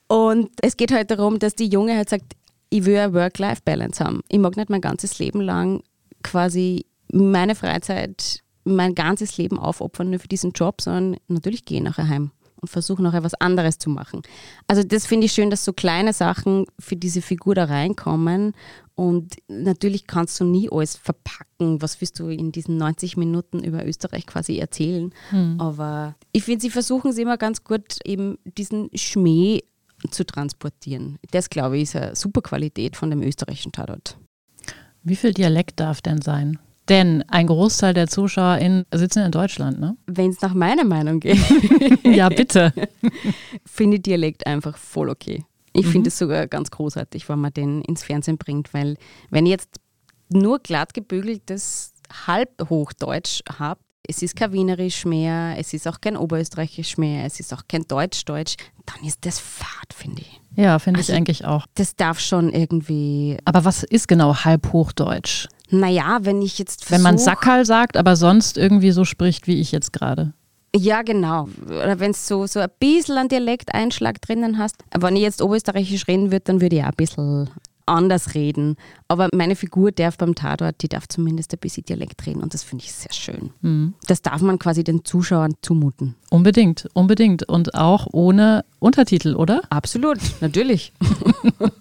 Und 0.08 0.50
es 0.62 0.76
geht 0.76 0.92
halt 0.92 1.10
darum, 1.12 1.40
dass 1.40 1.56
die 1.56 1.68
Junge 1.68 1.96
halt 1.96 2.10
sagt, 2.10 2.34
ich 2.74 2.86
will 2.86 2.98
eine 2.98 3.14
Work-Life-Balance 3.14 4.04
haben. 4.04 4.22
Ich 4.30 4.40
mag 4.40 4.58
nicht 4.58 4.72
mein 4.72 4.82
ganzes 4.82 5.20
Leben 5.20 5.42
lang 5.42 5.84
quasi 6.24 6.88
meine 7.12 7.54
Freizeit, 7.54 8.40
mein 8.64 8.96
ganzes 8.96 9.38
Leben 9.38 9.60
aufopfern 9.60 10.10
nur 10.10 10.20
für 10.20 10.28
diesen 10.28 10.54
Job, 10.54 10.82
sondern 10.82 11.20
natürlich 11.28 11.66
gehe 11.66 11.78
ich 11.78 11.84
nachher 11.84 12.08
heim 12.08 12.32
und 12.62 12.70
versuche 12.70 13.04
nachher 13.04 13.24
was 13.24 13.36
anderes 13.36 13.78
zu 13.78 13.92
machen. 13.92 14.24
Also 14.66 14.82
das 14.82 15.06
finde 15.06 15.28
ich 15.28 15.34
schön, 15.34 15.52
dass 15.52 15.64
so 15.64 15.74
kleine 15.74 16.14
Sachen 16.14 16.66
für 16.80 16.96
diese 16.96 17.22
Figur 17.22 17.54
da 17.54 17.66
reinkommen 17.66 18.54
und 18.96 19.36
natürlich 19.48 20.08
kannst 20.08 20.40
du 20.40 20.44
nie 20.44 20.68
alles 20.72 20.96
verpacken, 20.96 21.80
was 21.80 22.02
willst 22.02 22.20
du 22.20 22.30
in 22.30 22.52
diesen 22.52 22.78
90 22.78 23.18
Minuten 23.18 23.64
über 23.64 23.86
Österreich 23.86 24.26
quasi 24.26 24.58
erzählen. 24.58 25.14
Mhm. 25.32 25.60
Aber 25.60 26.16
ich 26.32 26.44
finde, 26.44 26.62
sie 26.62 26.72
versuchen 26.72 27.12
es 27.12 27.20
immer 27.20 27.38
ganz 27.38 27.64
gut, 27.64 28.00
eben 28.04 28.40
diesen 28.46 28.90
Schmäh 28.96 29.62
zu 30.12 30.26
transportieren. 30.26 31.18
Das, 31.32 31.50
glaube 31.50 31.78
ich, 31.78 31.84
ist 31.84 31.96
eine 31.96 32.16
super 32.16 32.42
Qualität 32.42 32.96
von 32.96 33.10
dem 33.10 33.22
österreichischen 33.22 33.72
Tatort. 33.72 34.18
Wie 35.04 35.16
viel 35.16 35.34
Dialekt 35.34 35.80
darf 35.80 36.02
denn 36.02 36.22
sein? 36.22 36.60
Denn 36.90 37.24
ein 37.30 37.48
Großteil 37.48 37.94
der 37.94 38.08
ZuschauerInnen 38.08 38.86
sitzen 38.94 39.24
in 39.24 39.32
Deutschland, 39.32 39.80
ne? 39.80 39.96
Wenn 40.06 40.32
es 40.32 40.42
nach 40.42 40.54
meiner 40.54 40.84
Meinung 40.84 41.20
geht. 41.20 41.40
ja, 42.04 42.28
bitte. 42.28 42.74
finde 43.66 43.98
ich 43.98 44.04
Dialekt 44.04 44.46
einfach 44.46 44.78
voll 44.78 45.10
okay. 45.10 45.46
Ich 45.72 45.86
mhm. 45.88 45.92
finde 45.92 46.08
es 46.10 46.18
sogar 46.18 46.48
ganz 46.48 46.72
großartig, 46.72 47.28
wenn 47.30 47.40
man 47.40 47.54
den 47.54 47.82
ins 47.84 48.04
Fernsehen 48.04 48.38
bringt, 48.38 48.74
weil 48.74 48.98
wenn 49.30 49.46
ihr 49.46 49.54
jetzt 49.54 49.80
nur 50.30 50.60
glatt 50.60 50.94
gebügeltes 50.94 51.94
Halbhochdeutsch 52.28 53.42
habt, 53.58 53.84
es 54.08 54.22
ist 54.22 54.36
kein 54.36 54.52
Wienerisch 54.52 55.06
mehr, 55.06 55.56
es 55.58 55.74
ist 55.74 55.88
auch 55.88 56.02
kein 56.02 56.18
Oberösterreichisch 56.18 56.98
mehr, 56.98 57.26
es 57.26 57.40
ist 57.40 57.54
auch 57.54 57.64
kein 57.68 57.88
Deutsch-Deutsch, 57.88 58.56
dann 58.86 59.08
ist 59.08 59.26
das 59.26 59.40
Fahrt, 59.40 59.94
finde 59.94 60.22
ich. 60.22 60.42
Ja, 60.56 60.78
finde 60.78 61.00
also, 61.00 61.12
ich 61.12 61.18
eigentlich 61.18 61.46
auch. 61.46 61.66
Das 61.76 61.96
darf 61.96 62.20
schon 62.20 62.50
irgendwie. 62.50 63.38
Aber 63.46 63.66
was 63.66 63.84
ist 63.84 64.08
genau 64.08 64.36
Halbhochdeutsch? 64.36 65.48
Naja, 65.70 66.20
wenn 66.22 66.42
ich 66.42 66.60
jetzt 66.60 66.86
versuch, 66.86 66.98
Wenn 66.98 67.02
man 67.02 67.18
Sackerl 67.18 67.66
sagt, 67.66 67.98
aber 67.98 68.16
sonst 68.16 68.58
irgendwie 68.58 68.92
so 68.92 69.06
spricht, 69.06 69.48
wie 69.48 69.60
ich 69.60 69.72
jetzt 69.72 69.94
gerade. 69.94 70.34
Ja, 70.76 71.02
genau. 71.02 71.48
Oder 71.66 72.00
wenn 72.00 72.12
es 72.12 72.28
so, 72.28 72.46
so 72.46 72.60
ein 72.60 72.70
bisschen 72.80 73.18
einen 73.18 73.30
Dialekteinschlag 73.30 74.22
drinnen 74.22 74.58
hast. 74.58 74.76
Wenn 74.96 75.16
ich 75.16 75.22
jetzt 75.22 75.42
Oberösterreichisch 75.42 76.08
reden 76.08 76.32
würde, 76.32 76.46
dann 76.46 76.62
würde 76.62 76.76
ich 76.76 76.84
auch 76.84 76.88
ein 76.88 76.96
bisschen 76.96 77.50
anders 77.86 78.36
reden. 78.36 78.76
Aber 79.08 79.30
meine 79.34 79.56
Figur 79.56 79.92
darf 79.92 80.18
beim 80.18 80.36
Tatort, 80.36 80.82
die 80.82 80.90
darf 80.90 81.08
zumindest 81.08 81.54
ein 81.54 81.60
bisschen 81.60 81.86
Dialekt 81.86 82.26
reden 82.26 82.42
und 82.42 82.54
das 82.54 82.64
finde 82.64 82.84
ich 82.84 82.94
sehr 82.94 83.14
schön. 83.14 83.52
Mhm. 83.62 83.94
Das 84.08 84.22
darf 84.22 84.42
man 84.42 84.60
quasi 84.60 84.84
den 84.84 85.06
Zuschauern 85.06 85.56
zumuten. 85.62 86.16
Unbedingt, 86.30 86.90
unbedingt. 86.94 87.44
Und 87.48 87.76
auch 87.76 88.08
ohne 88.12 88.66
Untertitel, 88.80 89.36
oder? 89.36 89.62
Absolut, 89.70 90.20
natürlich. 90.42 90.94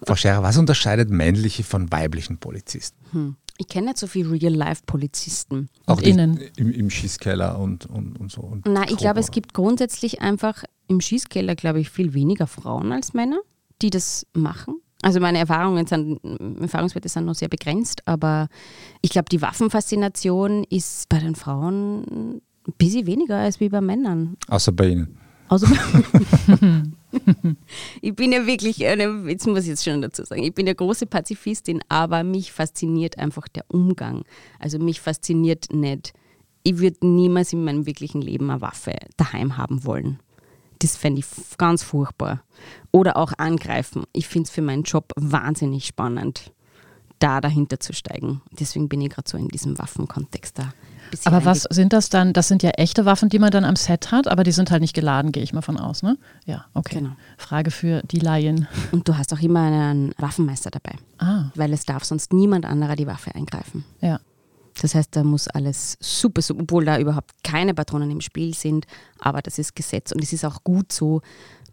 Frau 0.05 0.15
Scherer, 0.15 0.43
was 0.43 0.57
unterscheidet 0.57 1.09
männliche 1.09 1.63
von 1.63 1.91
weiblichen 1.91 2.37
Polizisten? 2.37 2.97
Hm. 3.11 3.35
Ich 3.57 3.67
kenne 3.67 3.87
nicht 3.87 3.99
so 3.99 4.07
viele 4.07 4.31
Real-Life-Polizisten. 4.31 5.69
Auch 5.85 6.01
innen. 6.01 6.39
Im, 6.57 6.71
Im, 6.71 6.89
Schießkeller 6.89 7.59
und, 7.59 7.85
und, 7.85 8.19
und 8.19 8.31
so. 8.31 8.41
Und 8.41 8.65
Nein, 8.65 8.87
ich 8.89 8.97
glaube, 8.97 9.19
es 9.19 9.29
gibt 9.29 9.53
grundsätzlich 9.53 10.21
einfach 10.21 10.63
im 10.87 10.99
Schießkeller, 10.99 11.55
glaube 11.55 11.79
ich, 11.79 11.89
viel 11.89 12.13
weniger 12.13 12.47
Frauen 12.47 12.91
als 12.91 13.13
Männer, 13.13 13.39
die 13.81 13.91
das 13.91 14.25
machen. 14.33 14.81
Also 15.03 15.19
meine 15.19 15.37
Erfahrungen 15.37 15.85
sind, 15.85 16.19
Erfahrungswerte 16.61 17.09
sind 17.09 17.25
noch 17.25 17.35
sehr 17.35 17.49
begrenzt, 17.49 18.07
aber 18.07 18.47
ich 19.01 19.11
glaube, 19.11 19.27
die 19.29 19.41
Waffenfaszination 19.41 20.63
ist 20.69 21.09
bei 21.09 21.19
den 21.19 21.35
Frauen 21.35 22.41
ein 22.65 22.73
bisschen 22.77 23.05
weniger 23.05 23.37
als 23.37 23.59
wie 23.59 23.67
bei 23.67 23.81
Männern. 23.81 24.37
Außer 24.47 24.71
bei 24.71 24.87
Ihnen. 24.87 25.17
Außer 25.49 25.67
ich 28.01 28.15
bin 28.15 28.31
ja 28.31 28.47
wirklich, 28.47 28.85
eine, 28.85 29.29
jetzt 29.29 29.45
muss 29.45 29.63
ich 29.63 29.69
jetzt 29.69 29.83
schon 29.83 30.01
dazu 30.01 30.23
sagen, 30.23 30.41
ich 30.41 30.53
bin 30.53 30.65
eine 30.65 30.75
große 30.75 31.05
Pazifistin, 31.05 31.81
aber 31.89 32.23
mich 32.23 32.53
fasziniert 32.53 33.19
einfach 33.19 33.47
der 33.49 33.65
Umgang. 33.67 34.23
Also 34.59 34.79
mich 34.79 35.01
fasziniert 35.01 35.73
nicht. 35.73 36.13
Ich 36.63 36.77
würde 36.77 37.05
niemals 37.05 37.51
in 37.51 37.65
meinem 37.65 37.85
wirklichen 37.85 38.21
Leben 38.21 38.49
eine 38.49 38.61
Waffe 38.61 38.95
daheim 39.17 39.57
haben 39.57 39.83
wollen. 39.83 40.19
Das 40.83 40.97
fände 40.97 41.19
ich 41.19 41.57
ganz 41.57 41.81
furchtbar. 41.81 42.43
Oder 42.91 43.15
auch 43.15 43.31
angreifen. 43.37 44.03
Ich 44.11 44.27
finde 44.27 44.47
es 44.47 44.51
für 44.51 44.61
meinen 44.61 44.83
Job 44.83 45.13
wahnsinnig 45.15 45.85
spannend, 45.85 46.51
da 47.19 47.39
dahinter 47.39 47.79
zu 47.79 47.93
steigen. 47.93 48.41
Deswegen 48.51 48.89
bin 48.89 48.99
ich 48.99 49.09
gerade 49.09 49.29
so 49.29 49.37
in 49.37 49.47
diesem 49.47 49.79
Waffenkontext 49.79 50.59
da. 50.59 50.73
Aber 51.25 51.45
was 51.45 51.63
sind 51.69 51.93
das 51.93 52.09
dann? 52.09 52.33
Das 52.33 52.47
sind 52.47 52.63
ja 52.63 52.71
echte 52.71 53.05
Waffen, 53.05 53.29
die 53.29 53.39
man 53.39 53.51
dann 53.51 53.63
am 53.63 53.75
Set 53.75 54.11
hat, 54.11 54.27
aber 54.27 54.43
die 54.43 54.51
sind 54.51 54.71
halt 54.71 54.81
nicht 54.81 54.95
geladen, 54.95 55.31
gehe 55.31 55.43
ich 55.43 55.53
mal 55.53 55.61
von 55.61 55.77
aus, 55.77 56.03
ne? 56.03 56.17
Ja, 56.45 56.65
okay. 56.73 56.99
Genau. 56.99 57.11
Frage 57.37 57.71
für 57.71 58.01
die 58.03 58.19
Laien. 58.19 58.67
Und 58.91 59.07
du 59.07 59.15
hast 59.15 59.31
auch 59.33 59.39
immer 59.39 59.61
einen 59.61 60.13
Waffenmeister 60.17 60.71
dabei. 60.71 60.97
Ah. 61.19 61.51
Weil 61.55 61.71
es 61.71 61.85
darf 61.85 62.03
sonst 62.03 62.33
niemand 62.33 62.65
anderer 62.65 62.95
die 62.95 63.07
Waffe 63.07 63.33
eingreifen. 63.35 63.85
Ja. 64.01 64.19
Das 64.81 64.95
heißt, 64.95 65.15
da 65.15 65.23
muss 65.23 65.47
alles 65.47 65.97
super, 65.99 66.41
super, 66.41 66.63
obwohl 66.63 66.85
da 66.85 66.97
überhaupt 66.99 67.31
keine 67.43 67.73
Patronen 67.73 68.11
im 68.11 68.21
Spiel 68.21 68.53
sind, 68.53 68.85
aber 69.19 69.41
das 69.41 69.59
ist 69.59 69.75
Gesetz 69.75 70.11
und 70.11 70.23
es 70.23 70.33
ist 70.33 70.45
auch 70.45 70.63
gut 70.63 70.91
so, 70.91 71.21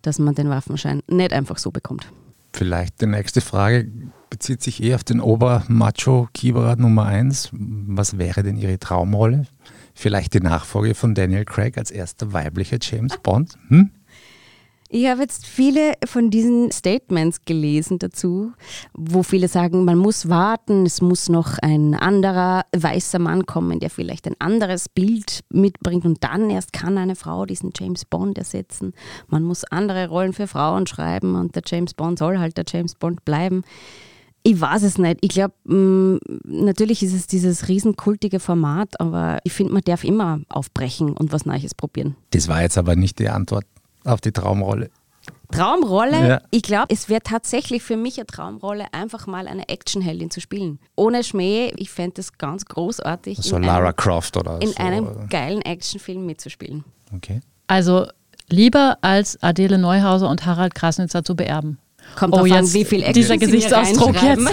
dass 0.03 0.19
man 0.19 0.35
den 0.35 0.49
Waffenschein 0.49 1.03
nicht 1.09 1.33
einfach 1.33 1.59
so 1.59 1.71
bekommt. 1.71 2.11
Vielleicht 2.53 3.01
die 3.01 3.07
nächste 3.07 3.41
Frage 3.41 3.91
bezieht 4.29 4.63
sich 4.63 4.83
eher 4.83 4.97
auf 4.97 5.05
den 5.05 5.21
Ober-Macho-Kieberer 5.21 6.77
Nummer 6.77 7.07
1. 7.07 7.51
Was 7.53 8.19
wäre 8.19 8.43
denn 8.43 8.57
Ihre 8.57 8.79
Traumrolle? 8.79 9.47
Vielleicht 9.95 10.35
die 10.35 10.41
Nachfolge 10.41 10.95
von 10.95 11.15
Daniel 11.15 11.45
Craig 11.45 11.77
als 11.79 11.91
erster 11.91 12.33
weiblicher 12.33 12.79
James 12.81 13.17
Bond? 13.23 13.59
Hm? 13.69 13.91
Ich 14.93 15.07
habe 15.07 15.21
jetzt 15.21 15.47
viele 15.47 15.93
von 16.05 16.31
diesen 16.31 16.73
Statements 16.73 17.45
gelesen 17.45 18.01
dazu, 18.01 18.51
wo 18.93 19.23
viele 19.23 19.47
sagen, 19.47 19.85
man 19.85 19.97
muss 19.97 20.29
warten, 20.29 20.85
es 20.85 21.01
muss 21.01 21.29
noch 21.29 21.59
ein 21.63 21.95
anderer 21.95 22.65
weißer 22.77 23.21
Mann 23.21 23.47
kommen, 23.47 23.79
der 23.79 23.89
vielleicht 23.89 24.27
ein 24.27 24.35
anderes 24.41 24.89
Bild 24.89 25.45
mitbringt 25.49 26.05
und 26.05 26.25
dann 26.25 26.51
erst 26.51 26.73
kann 26.73 26.99
eine 26.99 27.15
Frau 27.15 27.47
diesen 27.47 27.71
James 27.79 28.05
Bond 28.05 28.37
ersetzen. 28.37 28.93
Man 29.29 29.45
muss 29.45 29.63
andere 29.63 30.09
Rollen 30.09 30.33
für 30.33 30.49
Frauen 30.49 30.89
schreiben 30.89 31.37
und 31.37 31.55
der 31.55 31.63
James 31.65 31.95
Bond 31.95 32.19
soll 32.19 32.41
halt 32.41 32.57
der 32.57 32.65
James 32.67 32.97
Bond 32.97 33.25
bleiben. 33.25 33.63
Ich 34.43 34.61
weiß 34.61 34.83
es 34.83 34.99
nicht. 34.99 35.19
Ich 35.21 35.29
glaube, 35.29 35.55
mm, 35.67 36.19
natürlich 36.43 37.05
ist 37.05 37.15
es 37.15 37.29
dieses 37.29 37.69
riesenkultige 37.69 38.41
Format, 38.41 38.99
aber 38.99 39.39
ich 39.45 39.53
finde, 39.53 39.73
man 39.73 39.83
darf 39.83 40.03
immer 40.03 40.41
aufbrechen 40.49 41.13
und 41.13 41.31
was 41.33 41.47
Neues 41.47 41.77
probieren. 41.77 42.17
Das 42.31 42.49
war 42.49 42.63
jetzt 42.63 42.77
aber 42.77 42.97
nicht 42.97 43.21
die 43.21 43.29
Antwort 43.29 43.67
auf 44.05 44.21
die 44.21 44.33
Traumrolle. 44.33 44.91
Traumrolle? 45.51 46.29
Ja. 46.29 46.41
Ich 46.51 46.63
glaube, 46.63 46.87
es 46.91 47.09
wäre 47.09 47.23
tatsächlich 47.23 47.83
für 47.83 47.97
mich 47.97 48.19
eine 48.19 48.27
Traumrolle, 48.27 48.87
einfach 48.93 49.27
mal 49.27 49.49
eine 49.49 49.69
Actionheldin 49.69 50.31
zu 50.31 50.41
spielen. 50.41 50.79
Ohne 50.97 51.25
Schmäh, 51.25 51.73
ich 51.77 51.91
fände 51.91 52.15
das 52.17 52.39
ganz 52.39 52.65
großartig. 52.67 53.39
So 53.39 53.59
Lara 53.59 53.87
einem, 53.87 53.97
Croft 53.97 54.37
oder 54.37 54.61
In 54.63 54.69
so. 54.69 54.77
einem 54.77 55.29
geilen 55.29 55.63
Actionfilm 55.63 56.25
mitzuspielen. 56.25 56.85
Okay. 57.15 57.41
Also 57.67 58.07
lieber 58.49 58.99
als 59.01 59.43
Adele 59.43 59.79
Neuhauser 59.79 60.29
und 60.29 60.47
Harald 60.47 60.75
Krasnitzer 60.75 61.25
zu 61.25 61.35
beerben. 61.35 61.79
Kommt 62.17 62.35
oh, 62.35 62.47
jetzt, 62.47 62.57
an, 62.57 62.73
wie 62.73 62.85
viel 62.85 63.01
Action 63.01 63.15
Dieser 63.15 63.39
Gesichtsausdruck 63.39 64.23
jetzt. 64.23 64.43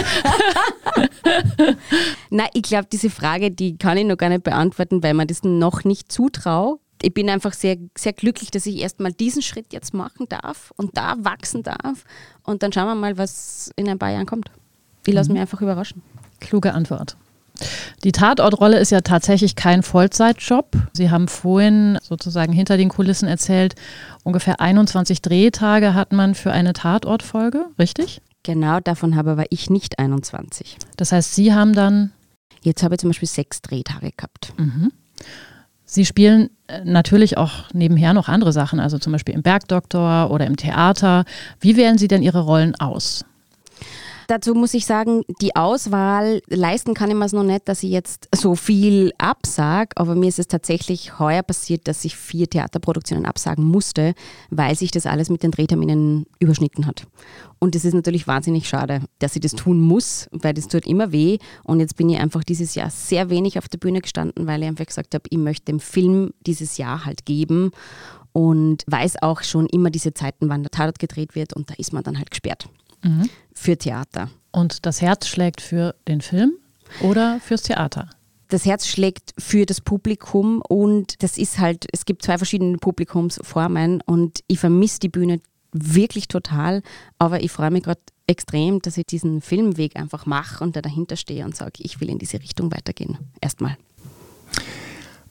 Nein, 2.30 2.48
ich 2.54 2.62
glaube, 2.62 2.86
diese 2.92 3.10
Frage, 3.10 3.50
die 3.50 3.76
kann 3.78 3.96
ich 3.96 4.04
noch 4.04 4.16
gar 4.16 4.28
nicht 4.28 4.44
beantworten, 4.44 5.02
weil 5.02 5.14
man 5.14 5.26
das 5.26 5.42
noch 5.42 5.84
nicht 5.84 6.12
zutraut 6.12 6.80
ich 7.02 7.14
bin 7.14 7.30
einfach 7.30 7.52
sehr, 7.52 7.76
sehr 7.96 8.12
glücklich, 8.12 8.50
dass 8.50 8.66
ich 8.66 8.76
erstmal 8.76 9.12
diesen 9.12 9.42
Schritt 9.42 9.72
jetzt 9.72 9.94
machen 9.94 10.26
darf 10.28 10.72
und 10.76 10.96
da 10.96 11.16
wachsen 11.18 11.62
darf. 11.62 12.04
Und 12.44 12.62
dann 12.62 12.72
schauen 12.72 12.86
wir 12.86 12.94
mal, 12.94 13.18
was 13.18 13.70
in 13.76 13.88
ein 13.88 13.98
paar 13.98 14.10
Jahren 14.10 14.26
kommt. 14.26 14.50
Ich 15.06 15.14
lasse 15.14 15.30
mhm. 15.30 15.34
mich 15.34 15.42
einfach 15.42 15.60
überraschen. 15.60 16.02
Kluge 16.40 16.74
Antwort. 16.74 17.16
Die 18.04 18.12
Tatortrolle 18.12 18.78
ist 18.78 18.90
ja 18.90 19.00
tatsächlich 19.00 19.56
kein 19.56 19.82
Vollzeitjob. 19.82 20.76
Sie 20.92 21.10
haben 21.10 21.28
vorhin 21.28 21.98
sozusagen 22.02 22.52
hinter 22.52 22.76
den 22.76 22.88
Kulissen 22.88 23.28
erzählt, 23.28 23.74
ungefähr 24.22 24.60
21 24.60 25.22
Drehtage 25.22 25.94
hat 25.94 26.12
man 26.12 26.34
für 26.34 26.52
eine 26.52 26.72
Tatortfolge, 26.72 27.66
richtig? 27.78 28.20
Genau, 28.44 28.80
davon 28.80 29.16
habe 29.16 29.32
aber 29.32 29.46
ich 29.50 29.70
nicht 29.70 29.98
21. 29.98 30.76
Das 30.96 31.12
heißt, 31.12 31.34
Sie 31.34 31.52
haben 31.52 31.72
dann. 31.72 32.12
Jetzt 32.62 32.82
habe 32.82 32.94
ich 32.94 33.00
zum 33.00 33.10
Beispiel 33.10 33.28
sechs 33.28 33.60
Drehtage 33.62 34.12
gehabt. 34.16 34.52
Mhm. 34.56 34.92
Sie 35.90 36.04
spielen 36.04 36.50
äh, 36.66 36.84
natürlich 36.84 37.38
auch 37.38 37.72
nebenher 37.72 38.12
noch 38.12 38.28
andere 38.28 38.52
Sachen, 38.52 38.78
also 38.78 38.98
zum 38.98 39.12
Beispiel 39.12 39.34
im 39.34 39.42
Bergdoktor 39.42 40.30
oder 40.30 40.46
im 40.46 40.56
Theater. 40.56 41.24
Wie 41.60 41.78
wählen 41.78 41.96
Sie 41.96 42.08
denn 42.08 42.22
Ihre 42.22 42.40
Rollen 42.40 42.74
aus? 42.74 43.24
Dazu 44.28 44.52
muss 44.52 44.74
ich 44.74 44.84
sagen, 44.84 45.22
die 45.40 45.56
Auswahl 45.56 46.42
leisten 46.48 46.92
kann 46.92 47.08
ich 47.08 47.16
mir 47.16 47.24
es 47.24 47.32
noch 47.32 47.44
nicht, 47.44 47.66
dass 47.66 47.82
ich 47.82 47.90
jetzt 47.90 48.28
so 48.34 48.54
viel 48.56 49.10
absage, 49.16 49.96
aber 49.96 50.14
mir 50.14 50.28
ist 50.28 50.38
es 50.38 50.48
tatsächlich 50.48 51.18
heuer 51.18 51.42
passiert, 51.42 51.88
dass 51.88 52.04
ich 52.04 52.14
vier 52.14 52.46
Theaterproduktionen 52.46 53.24
absagen 53.24 53.64
musste, 53.64 54.12
weil 54.50 54.74
sich 54.76 54.90
das 54.90 55.06
alles 55.06 55.30
mit 55.30 55.42
den 55.42 55.50
Drehterminen 55.50 56.26
überschnitten 56.40 56.86
hat. 56.86 57.06
Und 57.58 57.74
es 57.74 57.86
ist 57.86 57.94
natürlich 57.94 58.26
wahnsinnig 58.26 58.68
schade, 58.68 59.00
dass 59.18 59.34
ich 59.34 59.40
das 59.40 59.52
tun 59.52 59.80
muss, 59.80 60.28
weil 60.30 60.52
das 60.52 60.68
tut 60.68 60.86
immer 60.86 61.10
weh. 61.10 61.38
Und 61.64 61.80
jetzt 61.80 61.96
bin 61.96 62.10
ich 62.10 62.20
einfach 62.20 62.44
dieses 62.44 62.74
Jahr 62.74 62.90
sehr 62.90 63.30
wenig 63.30 63.56
auf 63.56 63.68
der 63.68 63.78
Bühne 63.78 64.02
gestanden, 64.02 64.46
weil 64.46 64.60
ich 64.60 64.68
einfach 64.68 64.84
gesagt 64.84 65.14
habe, 65.14 65.24
ich 65.30 65.38
möchte 65.38 65.72
dem 65.72 65.80
Film 65.80 66.34
dieses 66.46 66.76
Jahr 66.76 67.06
halt 67.06 67.24
geben 67.24 67.70
und 68.34 68.84
weiß 68.88 69.22
auch 69.22 69.42
schon 69.42 69.64
immer 69.68 69.88
diese 69.88 70.12
Zeiten, 70.12 70.50
wann 70.50 70.64
der 70.64 70.70
Tatort 70.70 70.98
gedreht 70.98 71.34
wird 71.34 71.54
und 71.54 71.70
da 71.70 71.74
ist 71.78 71.94
man 71.94 72.02
dann 72.02 72.18
halt 72.18 72.30
gesperrt 72.30 72.68
mhm. 73.02 73.28
für 73.52 73.76
Theater. 73.76 74.30
Und 74.50 74.86
das 74.86 75.00
Herz 75.00 75.26
schlägt 75.26 75.60
für 75.60 75.94
den 76.06 76.20
Film 76.20 76.52
oder 77.02 77.40
fürs 77.40 77.62
Theater? 77.62 78.08
das 78.48 78.64
Herz 78.64 78.86
schlägt 78.86 79.34
für 79.38 79.66
das 79.66 79.80
Publikum 79.80 80.62
und 80.66 81.22
das 81.22 81.38
ist 81.38 81.58
halt, 81.58 81.86
es 81.92 82.04
gibt 82.06 82.22
zwei 82.22 82.38
verschiedene 82.38 82.78
Publikumsformen 82.78 84.00
und 84.02 84.40
ich 84.46 84.58
vermisse 84.58 85.00
die 85.00 85.10
Bühne 85.10 85.40
wirklich 85.72 86.28
total, 86.28 86.82
aber 87.18 87.42
ich 87.42 87.52
freue 87.52 87.70
mich 87.70 87.82
gerade 87.82 88.00
extrem, 88.26 88.80
dass 88.80 88.96
ich 88.96 89.06
diesen 89.06 89.42
Filmweg 89.42 89.96
einfach 89.96 90.26
mache 90.26 90.64
und 90.64 90.76
da 90.76 90.82
dahinter 90.82 91.16
stehe 91.16 91.44
und 91.44 91.54
sage, 91.54 91.74
ich 91.78 92.00
will 92.00 92.08
in 92.08 92.18
diese 92.18 92.40
Richtung 92.40 92.72
weitergehen. 92.72 93.18
Erstmal. 93.40 93.76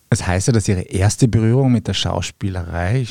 Es 0.10 0.26
heißt 0.26 0.48
ja, 0.48 0.54
dass 0.54 0.68
Ihre 0.68 0.82
erste 0.82 1.28
Berührung 1.28 1.72
mit 1.72 1.88
der 1.88 1.94
Schauspielerei 1.94 3.08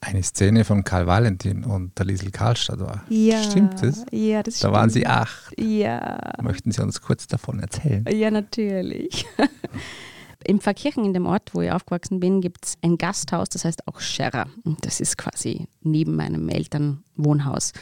eine 0.00 0.22
Szene 0.22 0.64
von 0.64 0.84
Karl 0.84 1.06
Valentin 1.06 1.64
und 1.64 1.98
der 1.98 2.06
Liesel 2.06 2.30
Karlstadt 2.30 2.80
war. 2.80 3.04
Ja, 3.08 3.42
Stimmt 3.42 3.82
das? 3.82 4.04
Ja, 4.12 4.42
das 4.42 4.60
Da 4.60 4.72
waren 4.72 4.90
Sie 4.90 5.06
acht. 5.06 5.52
Ja. 5.58 6.18
Möchten 6.42 6.70
Sie 6.70 6.82
uns 6.82 7.00
kurz 7.00 7.26
davon 7.26 7.60
erzählen? 7.60 8.04
Ja, 8.10 8.30
natürlich. 8.30 9.26
Im 10.44 10.60
Pfarrkirchen, 10.60 11.04
in 11.04 11.12
dem 11.12 11.26
Ort, 11.26 11.50
wo 11.52 11.62
ich 11.62 11.72
aufgewachsen 11.72 12.20
bin, 12.20 12.40
gibt 12.40 12.64
es 12.64 12.74
ein 12.80 12.96
Gasthaus, 12.96 13.48
das 13.48 13.64
heißt 13.64 13.88
auch 13.88 14.00
Scherrer. 14.00 14.46
Und 14.64 14.86
das 14.86 15.00
ist 15.00 15.18
quasi 15.18 15.66
neben 15.82 16.14
meinem 16.14 16.48
Elternwohnhaus. 16.48 17.72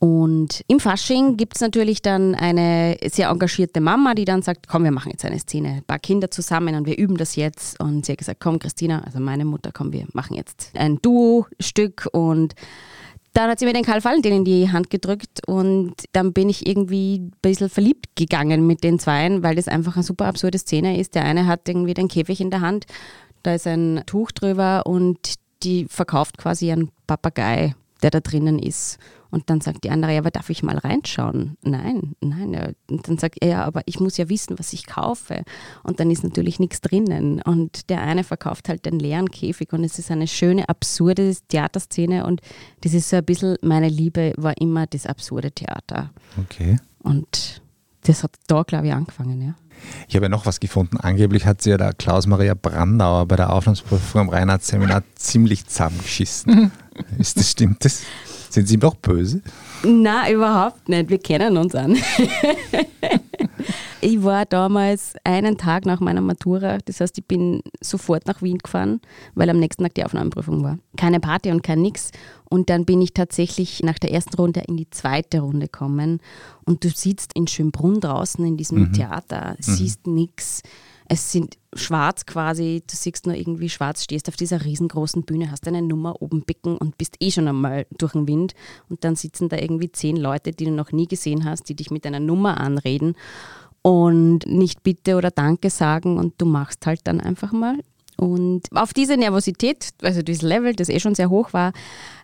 Und 0.00 0.64
im 0.66 0.80
Fasching 0.80 1.36
gibt 1.36 1.56
es 1.56 1.60
natürlich 1.60 2.00
dann 2.00 2.34
eine 2.34 2.96
sehr 3.10 3.28
engagierte 3.28 3.82
Mama, 3.82 4.14
die 4.14 4.24
dann 4.24 4.40
sagt, 4.40 4.66
komm, 4.66 4.84
wir 4.84 4.92
machen 4.92 5.10
jetzt 5.10 5.26
eine 5.26 5.38
Szene, 5.38 5.68
ein 5.68 5.84
paar 5.84 5.98
Kinder 5.98 6.30
zusammen 6.30 6.74
und 6.74 6.86
wir 6.86 6.96
üben 6.96 7.18
das 7.18 7.36
jetzt. 7.36 7.78
Und 7.78 8.06
sie 8.06 8.12
hat 8.12 8.18
gesagt, 8.18 8.40
komm 8.40 8.58
Christina, 8.58 9.02
also 9.04 9.20
meine 9.20 9.44
Mutter, 9.44 9.72
komm, 9.74 9.92
wir 9.92 10.06
machen 10.14 10.36
jetzt 10.36 10.72
ein 10.74 10.96
Duo-Stück 11.02 12.08
und 12.12 12.54
dann 13.34 13.50
hat 13.50 13.58
sie 13.58 13.66
mir 13.66 13.74
den 13.74 13.84
Karl 13.84 14.02
Valentin 14.02 14.32
in 14.32 14.44
die 14.46 14.72
Hand 14.72 14.88
gedrückt 14.88 15.46
und 15.46 15.92
dann 16.12 16.32
bin 16.32 16.48
ich 16.48 16.66
irgendwie 16.66 17.18
ein 17.18 17.32
bisschen 17.42 17.68
verliebt 17.68 18.16
gegangen 18.16 18.66
mit 18.66 18.82
den 18.82 18.98
Zweien, 18.98 19.42
weil 19.42 19.54
das 19.54 19.68
einfach 19.68 19.96
eine 19.96 20.02
super 20.02 20.24
absurde 20.24 20.58
Szene 20.58 20.98
ist. 20.98 21.14
Der 21.14 21.26
eine 21.26 21.46
hat 21.46 21.68
irgendwie 21.68 21.92
den 21.92 22.08
Käfig 22.08 22.40
in 22.40 22.50
der 22.50 22.62
Hand, 22.62 22.86
da 23.42 23.54
ist 23.54 23.66
ein 23.66 24.02
Tuch 24.06 24.32
drüber 24.32 24.86
und 24.86 25.34
die 25.62 25.84
verkauft 25.90 26.38
quasi 26.38 26.72
einen 26.72 26.90
Papagei, 27.06 27.74
der 28.02 28.10
da 28.10 28.20
drinnen 28.20 28.58
ist. 28.58 28.98
Und 29.30 29.50
dann 29.50 29.60
sagt 29.60 29.84
die 29.84 29.90
andere, 29.90 30.12
ja, 30.12 30.18
aber 30.18 30.30
darf 30.30 30.50
ich 30.50 30.62
mal 30.62 30.78
reinschauen? 30.78 31.56
Nein, 31.62 32.14
nein. 32.20 32.52
Ja. 32.52 32.68
Und 32.90 33.08
dann 33.08 33.18
sagt 33.18 33.36
er, 33.40 33.48
ja, 33.48 33.64
aber 33.64 33.82
ich 33.86 34.00
muss 34.00 34.16
ja 34.16 34.28
wissen, 34.28 34.58
was 34.58 34.72
ich 34.72 34.86
kaufe. 34.86 35.44
Und 35.82 36.00
dann 36.00 36.10
ist 36.10 36.24
natürlich 36.24 36.58
nichts 36.58 36.80
drinnen. 36.80 37.40
Und 37.42 37.90
der 37.90 38.02
eine 38.02 38.24
verkauft 38.24 38.68
halt 38.68 38.86
den 38.86 38.98
leeren 38.98 39.30
Käfig. 39.30 39.72
Und 39.72 39.84
es 39.84 39.98
ist 39.98 40.10
eine 40.10 40.26
schöne, 40.26 40.68
absurde 40.68 41.34
Theaterszene. 41.48 42.26
Und 42.26 42.40
das 42.82 42.94
ist 42.94 43.08
so 43.08 43.16
ein 43.16 43.24
bisschen, 43.24 43.56
meine 43.62 43.88
Liebe 43.88 44.32
war 44.36 44.56
immer 44.60 44.86
das 44.86 45.06
absurde 45.06 45.52
Theater. 45.52 46.10
Okay. 46.38 46.78
Und 47.02 47.62
das 48.02 48.22
hat 48.22 48.32
da, 48.46 48.62
glaube 48.62 48.86
ich, 48.86 48.92
angefangen, 48.92 49.42
ja. 49.42 49.54
Ich 50.08 50.16
habe 50.16 50.26
ja 50.26 50.28
noch 50.28 50.46
was 50.46 50.60
gefunden. 50.60 50.98
Angeblich 50.98 51.46
hat 51.46 51.62
sie 51.62 51.70
ja 51.70 51.78
der 51.78 51.92
Klaus-Maria 51.94 52.54
Brandauer 52.54 53.26
bei 53.26 53.36
der 53.36 53.52
Aufnahmeprüfung 53.52 54.22
am 54.22 54.28
Reinhardt-Seminar 54.28 55.02
ziemlich 55.14 55.66
zusammengeschissen. 55.66 56.70
ist 57.18 57.38
das, 57.38 57.50
stimmt 57.50 57.84
das? 57.84 58.02
Sind 58.50 58.66
Sie 58.66 58.78
doch 58.78 58.96
böse? 58.96 59.42
Nein, 59.84 60.34
überhaupt 60.34 60.88
nicht. 60.88 61.08
Wir 61.08 61.18
kennen 61.18 61.56
uns 61.56 61.72
an. 61.74 61.96
ich 64.00 64.22
war 64.24 64.44
damals 64.44 65.14
einen 65.22 65.56
Tag 65.56 65.86
nach 65.86 66.00
meiner 66.00 66.20
Matura, 66.20 66.78
das 66.84 67.00
heißt, 67.00 67.16
ich 67.18 67.26
bin 67.26 67.62
sofort 67.80 68.26
nach 68.26 68.42
Wien 68.42 68.58
gefahren, 68.58 69.00
weil 69.36 69.48
am 69.50 69.60
nächsten 69.60 69.84
Tag 69.84 69.94
die 69.94 70.04
Aufnahmeprüfung 70.04 70.64
war. 70.64 70.78
Keine 70.96 71.20
Party 71.20 71.52
und 71.52 71.62
kein 71.62 71.80
Nix. 71.80 72.10
Und 72.48 72.70
dann 72.70 72.84
bin 72.84 73.00
ich 73.00 73.14
tatsächlich 73.14 73.84
nach 73.84 74.00
der 74.00 74.12
ersten 74.12 74.34
Runde 74.34 74.64
in 74.66 74.76
die 74.76 74.90
zweite 74.90 75.40
Runde 75.40 75.66
gekommen. 75.66 76.18
Und 76.64 76.82
du 76.82 76.88
sitzt 76.88 77.32
in 77.34 77.46
Schönbrunn 77.46 78.00
draußen 78.00 78.44
in 78.44 78.56
diesem 78.56 78.80
mhm. 78.80 78.92
Theater, 78.92 79.54
siehst 79.60 80.08
mhm. 80.08 80.14
nichts 80.14 80.62
es 81.12 81.32
sind 81.32 81.58
schwarz 81.74 82.24
quasi, 82.24 82.84
du 82.88 82.94
siehst 82.94 83.26
nur 83.26 83.34
irgendwie 83.34 83.68
schwarz, 83.68 84.04
stehst 84.04 84.28
auf 84.28 84.36
dieser 84.36 84.64
riesengroßen 84.64 85.24
Bühne, 85.24 85.50
hast 85.50 85.66
eine 85.66 85.82
Nummer 85.82 86.22
oben 86.22 86.42
bicken 86.42 86.78
und 86.78 86.98
bist 86.98 87.16
eh 87.18 87.32
schon 87.32 87.48
einmal 87.48 87.84
durch 87.98 88.12
den 88.12 88.28
Wind. 88.28 88.54
Und 88.88 89.02
dann 89.02 89.16
sitzen 89.16 89.48
da 89.48 89.56
irgendwie 89.56 89.90
zehn 89.90 90.16
Leute, 90.16 90.52
die 90.52 90.66
du 90.66 90.70
noch 90.70 90.92
nie 90.92 91.08
gesehen 91.08 91.44
hast, 91.44 91.68
die 91.68 91.74
dich 91.74 91.90
mit 91.90 92.06
einer 92.06 92.20
Nummer 92.20 92.60
anreden 92.60 93.16
und 93.82 94.46
nicht 94.46 94.84
bitte 94.84 95.16
oder 95.16 95.32
danke 95.32 95.68
sagen. 95.68 96.16
Und 96.16 96.40
du 96.40 96.46
machst 96.46 96.86
halt 96.86 97.00
dann 97.02 97.20
einfach 97.20 97.50
mal 97.50 97.80
und 98.20 98.64
auf 98.74 98.92
diese 98.92 99.16
Nervosität, 99.16 99.94
also 100.02 100.20
dieses 100.20 100.42
Level, 100.42 100.74
das 100.74 100.90
eh 100.90 101.00
schon 101.00 101.14
sehr 101.14 101.30
hoch 101.30 101.54
war, 101.54 101.72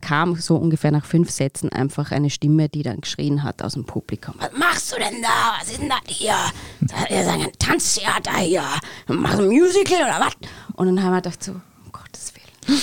kam 0.03 0.37
so 0.37 0.57
ungefähr 0.57 0.91
nach 0.91 1.07
fünf 1.07 1.31
Sätzen 1.31 1.71
einfach 1.71 2.13
eine 2.13 2.29
Stimme, 2.29 2.69
die 2.69 2.83
dann 2.83 3.01
geschrien 3.01 3.43
hat 3.43 3.63
aus 3.63 3.73
dem 3.73 3.87
Publikum. 3.87 4.35
Was 4.39 4.53
machst 4.53 4.93
du 4.93 4.97
denn 4.97 5.23
da? 5.23 5.55
Was 5.59 5.71
ist 5.71 5.81
denn 5.81 5.89
das 5.89 6.01
hier? 6.07 6.35
Das 6.83 7.11
ist 7.11 7.29
ein 7.29 7.51
Tanztheater 7.59 8.37
hier. 8.37 8.63
Machst 9.09 9.39
du 9.39 9.45
ein 9.45 9.49
Musical 9.49 10.03
oder 10.03 10.21
was? 10.21 10.35
Und 10.75 10.85
dann 10.85 11.03
haben 11.03 11.13
wir 11.13 11.23
gedacht 11.23 11.43
so, 11.43 11.53
um 11.53 11.93
Gottes 11.93 12.35
Willen. 12.35 12.79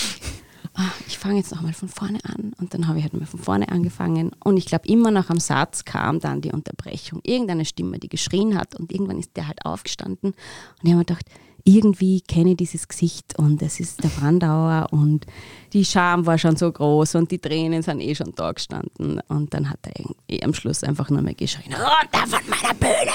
Ah, 0.74 0.90
ich 1.08 1.20
fange 1.20 1.38
jetzt 1.38 1.54
nochmal 1.54 1.74
von 1.74 1.90
vorne 1.90 2.18
an. 2.24 2.54
Und 2.58 2.74
dann 2.74 2.88
habe 2.88 2.98
ich 2.98 3.04
halt 3.04 3.14
mal 3.14 3.28
von 3.28 3.40
vorne 3.40 3.70
angefangen. 3.70 4.32
Und 4.44 4.58
ich 4.58 4.66
glaube, 4.66 4.88
immer 4.88 5.12
noch 5.12 5.30
am 5.30 5.40
Satz 5.40 5.86
kam 5.86 6.20
dann 6.20 6.42
die 6.42 6.52
Unterbrechung. 6.52 7.20
Irgendeine 7.22 7.66
Stimme, 7.66 8.00
die 8.00 8.10
geschrien 8.10 8.58
hat. 8.58 8.74
Und 8.74 8.92
irgendwann 8.92 9.20
ist 9.20 9.38
der 9.38 9.48
halt 9.48 9.64
aufgestanden. 9.68 10.32
Und 10.32 10.36
ich 10.82 10.90
habe 10.90 10.98
mir 10.98 11.06
gedacht, 11.06 11.28
irgendwie 11.66 12.22
kenne 12.22 12.52
ich 12.52 12.58
dieses 12.58 12.88
Gesicht 12.88 13.38
und 13.38 13.62
es 13.62 13.80
ist 13.80 14.04
der 14.04 14.10
Brandauer 14.10 14.88
und 14.92 15.26
die 15.72 15.86
Scham 15.86 16.26
war 16.26 16.38
schon 16.38 16.58
so 16.58 16.72
groß 16.72 17.16
und 17.16 17.32
die 17.32 17.40
Tränen 17.40 17.82
sind 17.82 18.02
eh 18.02 18.16
schon 18.16 18.34
da 18.36 18.52
gestanden 18.52 19.22
und 19.30 19.54
dann 19.54 19.70
hat 19.70 19.80
er 19.84 19.98
irgendwie 19.98 20.44
am 20.44 20.54
Schluss 20.54 20.84
einfach 20.84 21.10
nur 21.10 21.22
mehr 21.22 21.36
geschrien, 21.36 21.74
runter 21.74 22.28
von 22.28 22.50
meiner 22.50 22.74
Bühne! 22.74 23.12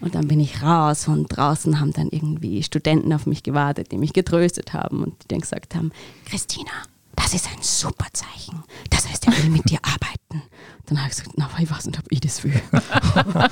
Und 0.00 0.14
dann 0.14 0.28
bin 0.28 0.40
ich 0.40 0.62
raus 0.62 1.08
und 1.08 1.28
draußen 1.28 1.80
haben 1.80 1.92
dann 1.92 2.08
irgendwie 2.10 2.62
Studenten 2.62 3.14
auf 3.14 3.24
mich 3.24 3.42
gewartet, 3.42 3.92
die 3.92 3.96
mich 3.96 4.12
getröstet 4.12 4.74
haben 4.74 5.02
und 5.02 5.22
die 5.22 5.28
dann 5.28 5.40
gesagt 5.40 5.74
haben, 5.74 5.90
Christina, 6.26 6.70
das 7.16 7.32
ist 7.32 7.46
ein 7.46 7.62
super 7.62 8.06
Zeichen. 8.12 8.62
Das 8.90 9.08
heißt, 9.08 9.26
er 9.26 9.36
will 9.38 9.50
mit 9.50 9.70
dir 9.70 9.78
arbeiten. 9.82 10.42
Dann 10.84 10.98
habe 10.98 11.08
ich 11.10 11.16
gesagt, 11.16 11.32
na, 11.36 11.48
ich 11.58 11.70
weiß 11.70 11.86
nicht, 11.86 11.98
ob 11.98 12.04
ich 12.10 12.20
das 12.20 12.44
will. 12.44 12.60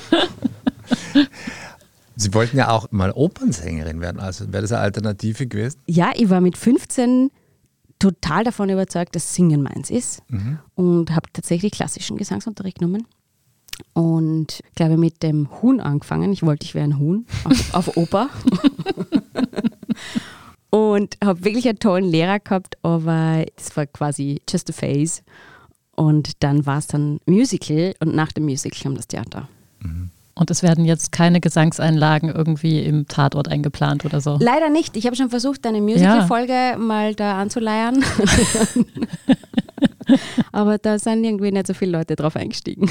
Sie 2.16 2.32
wollten 2.34 2.56
ja 2.56 2.70
auch 2.70 2.90
mal 2.92 3.12
Opernsängerin 3.12 4.00
werden, 4.00 4.20
also 4.20 4.52
wäre 4.52 4.62
das 4.62 4.72
eine 4.72 4.82
Alternative 4.82 5.46
gewesen? 5.46 5.80
Ja, 5.86 6.12
ich 6.14 6.30
war 6.30 6.40
mit 6.40 6.56
15 6.56 7.30
total 7.98 8.44
davon 8.44 8.70
überzeugt, 8.70 9.16
dass 9.16 9.34
Singen 9.34 9.62
meins 9.62 9.90
ist 9.90 10.22
mhm. 10.28 10.58
und 10.74 11.14
habe 11.14 11.28
tatsächlich 11.32 11.72
klassischen 11.72 12.16
Gesangsunterricht 12.16 12.78
genommen. 12.78 13.06
Und 13.92 14.60
glaube 14.76 14.96
mit 14.96 15.22
dem 15.22 15.48
Huhn 15.60 15.80
angefangen. 15.80 16.32
Ich 16.32 16.44
wollte, 16.44 16.64
ich 16.64 16.74
wäre 16.74 16.84
ein 16.84 16.98
Huhn 16.98 17.26
auf, 17.44 17.74
auf 17.74 17.96
Oper. 17.96 18.28
und 20.70 21.16
habe 21.24 21.44
wirklich 21.44 21.68
einen 21.68 21.78
tollen 21.78 22.04
Lehrer 22.04 22.38
gehabt, 22.38 22.76
aber 22.82 23.44
es 23.56 23.76
war 23.76 23.86
quasi 23.86 24.40
just 24.48 24.70
a 24.70 24.72
phase. 24.72 25.22
Und 25.96 26.42
dann 26.42 26.66
war 26.66 26.78
es 26.78 26.86
dann 26.86 27.20
Musical 27.26 27.94
und 28.00 28.14
nach 28.14 28.32
dem 28.32 28.44
Musical 28.44 28.80
kam 28.80 28.94
das 28.94 29.08
Theater. 29.08 29.48
Mhm. 29.80 30.10
Und 30.34 30.50
es 30.50 30.62
werden 30.62 30.84
jetzt 30.84 31.12
keine 31.12 31.40
Gesangseinlagen 31.40 32.28
irgendwie 32.28 32.80
im 32.80 33.06
Tatort 33.06 33.48
eingeplant 33.48 34.04
oder 34.04 34.20
so? 34.20 34.36
Leider 34.40 34.68
nicht. 34.68 34.96
Ich 34.96 35.06
habe 35.06 35.14
schon 35.14 35.30
versucht, 35.30 35.64
eine 35.66 35.80
Musical-Folge 35.80 36.52
ja. 36.52 36.76
mal 36.76 37.14
da 37.14 37.38
anzuleiern. 37.38 38.04
Aber 40.52 40.78
da 40.78 40.98
sind 40.98 41.24
irgendwie 41.24 41.52
nicht 41.52 41.68
so 41.68 41.74
viele 41.74 41.92
Leute 41.92 42.16
drauf 42.16 42.36
eingestiegen. 42.36 42.90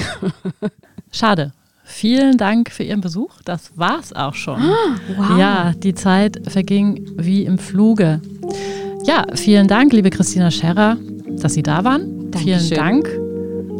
Schade. 1.12 1.52
Vielen 1.86 2.38
Dank 2.38 2.70
für 2.70 2.82
Ihren 2.82 3.02
Besuch. 3.02 3.42
Das 3.44 3.76
war's 3.76 4.14
auch 4.14 4.34
schon. 4.34 4.60
Ah, 4.60 4.96
wow. 5.16 5.38
Ja, 5.38 5.74
die 5.76 5.94
Zeit 5.94 6.40
verging 6.48 7.06
wie 7.18 7.44
im 7.44 7.58
Fluge. 7.58 8.22
Ja, 9.04 9.26
vielen 9.34 9.68
Dank, 9.68 9.92
liebe 9.92 10.08
Christina 10.08 10.50
Scherrer, 10.50 10.96
dass 11.42 11.52
Sie 11.52 11.62
da 11.62 11.84
waren. 11.84 12.30
Dankeschön. 12.30 12.58
Vielen 12.58 12.74
Dank 12.74 13.08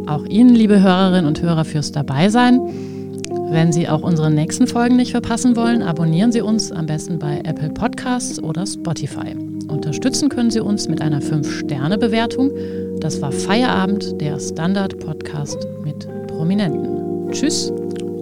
auch 0.07 0.25
Ihnen, 0.25 0.53
liebe 0.53 0.81
Hörerinnen 0.81 1.25
und 1.25 1.41
Hörer, 1.41 1.65
fürs 1.65 1.91
Dabeisein. 1.91 2.59
Wenn 3.49 3.71
Sie 3.71 3.87
auch 3.87 4.01
unsere 4.01 4.31
nächsten 4.31 4.67
Folgen 4.67 4.95
nicht 4.95 5.11
verpassen 5.11 5.55
wollen, 5.55 5.81
abonnieren 5.81 6.31
Sie 6.31 6.41
uns 6.41 6.71
am 6.71 6.87
besten 6.87 7.19
bei 7.19 7.41
Apple 7.43 7.69
Podcasts 7.69 8.41
oder 8.41 8.65
Spotify. 8.65 9.35
Unterstützen 9.67 10.29
können 10.29 10.51
Sie 10.51 10.59
uns 10.59 10.87
mit 10.87 11.01
einer 11.01 11.21
5-Sterne-Bewertung. 11.21 12.51
Das 12.99 13.21
war 13.21 13.31
Feierabend, 13.31 14.19
der 14.19 14.39
Standard-Podcast 14.39 15.67
mit 15.83 16.07
Prominenten. 16.27 17.31
Tschüss 17.31 17.71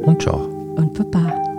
und 0.03 0.21
ciao. 0.21 0.47
Und 0.75 0.93
Baba. 0.93 1.53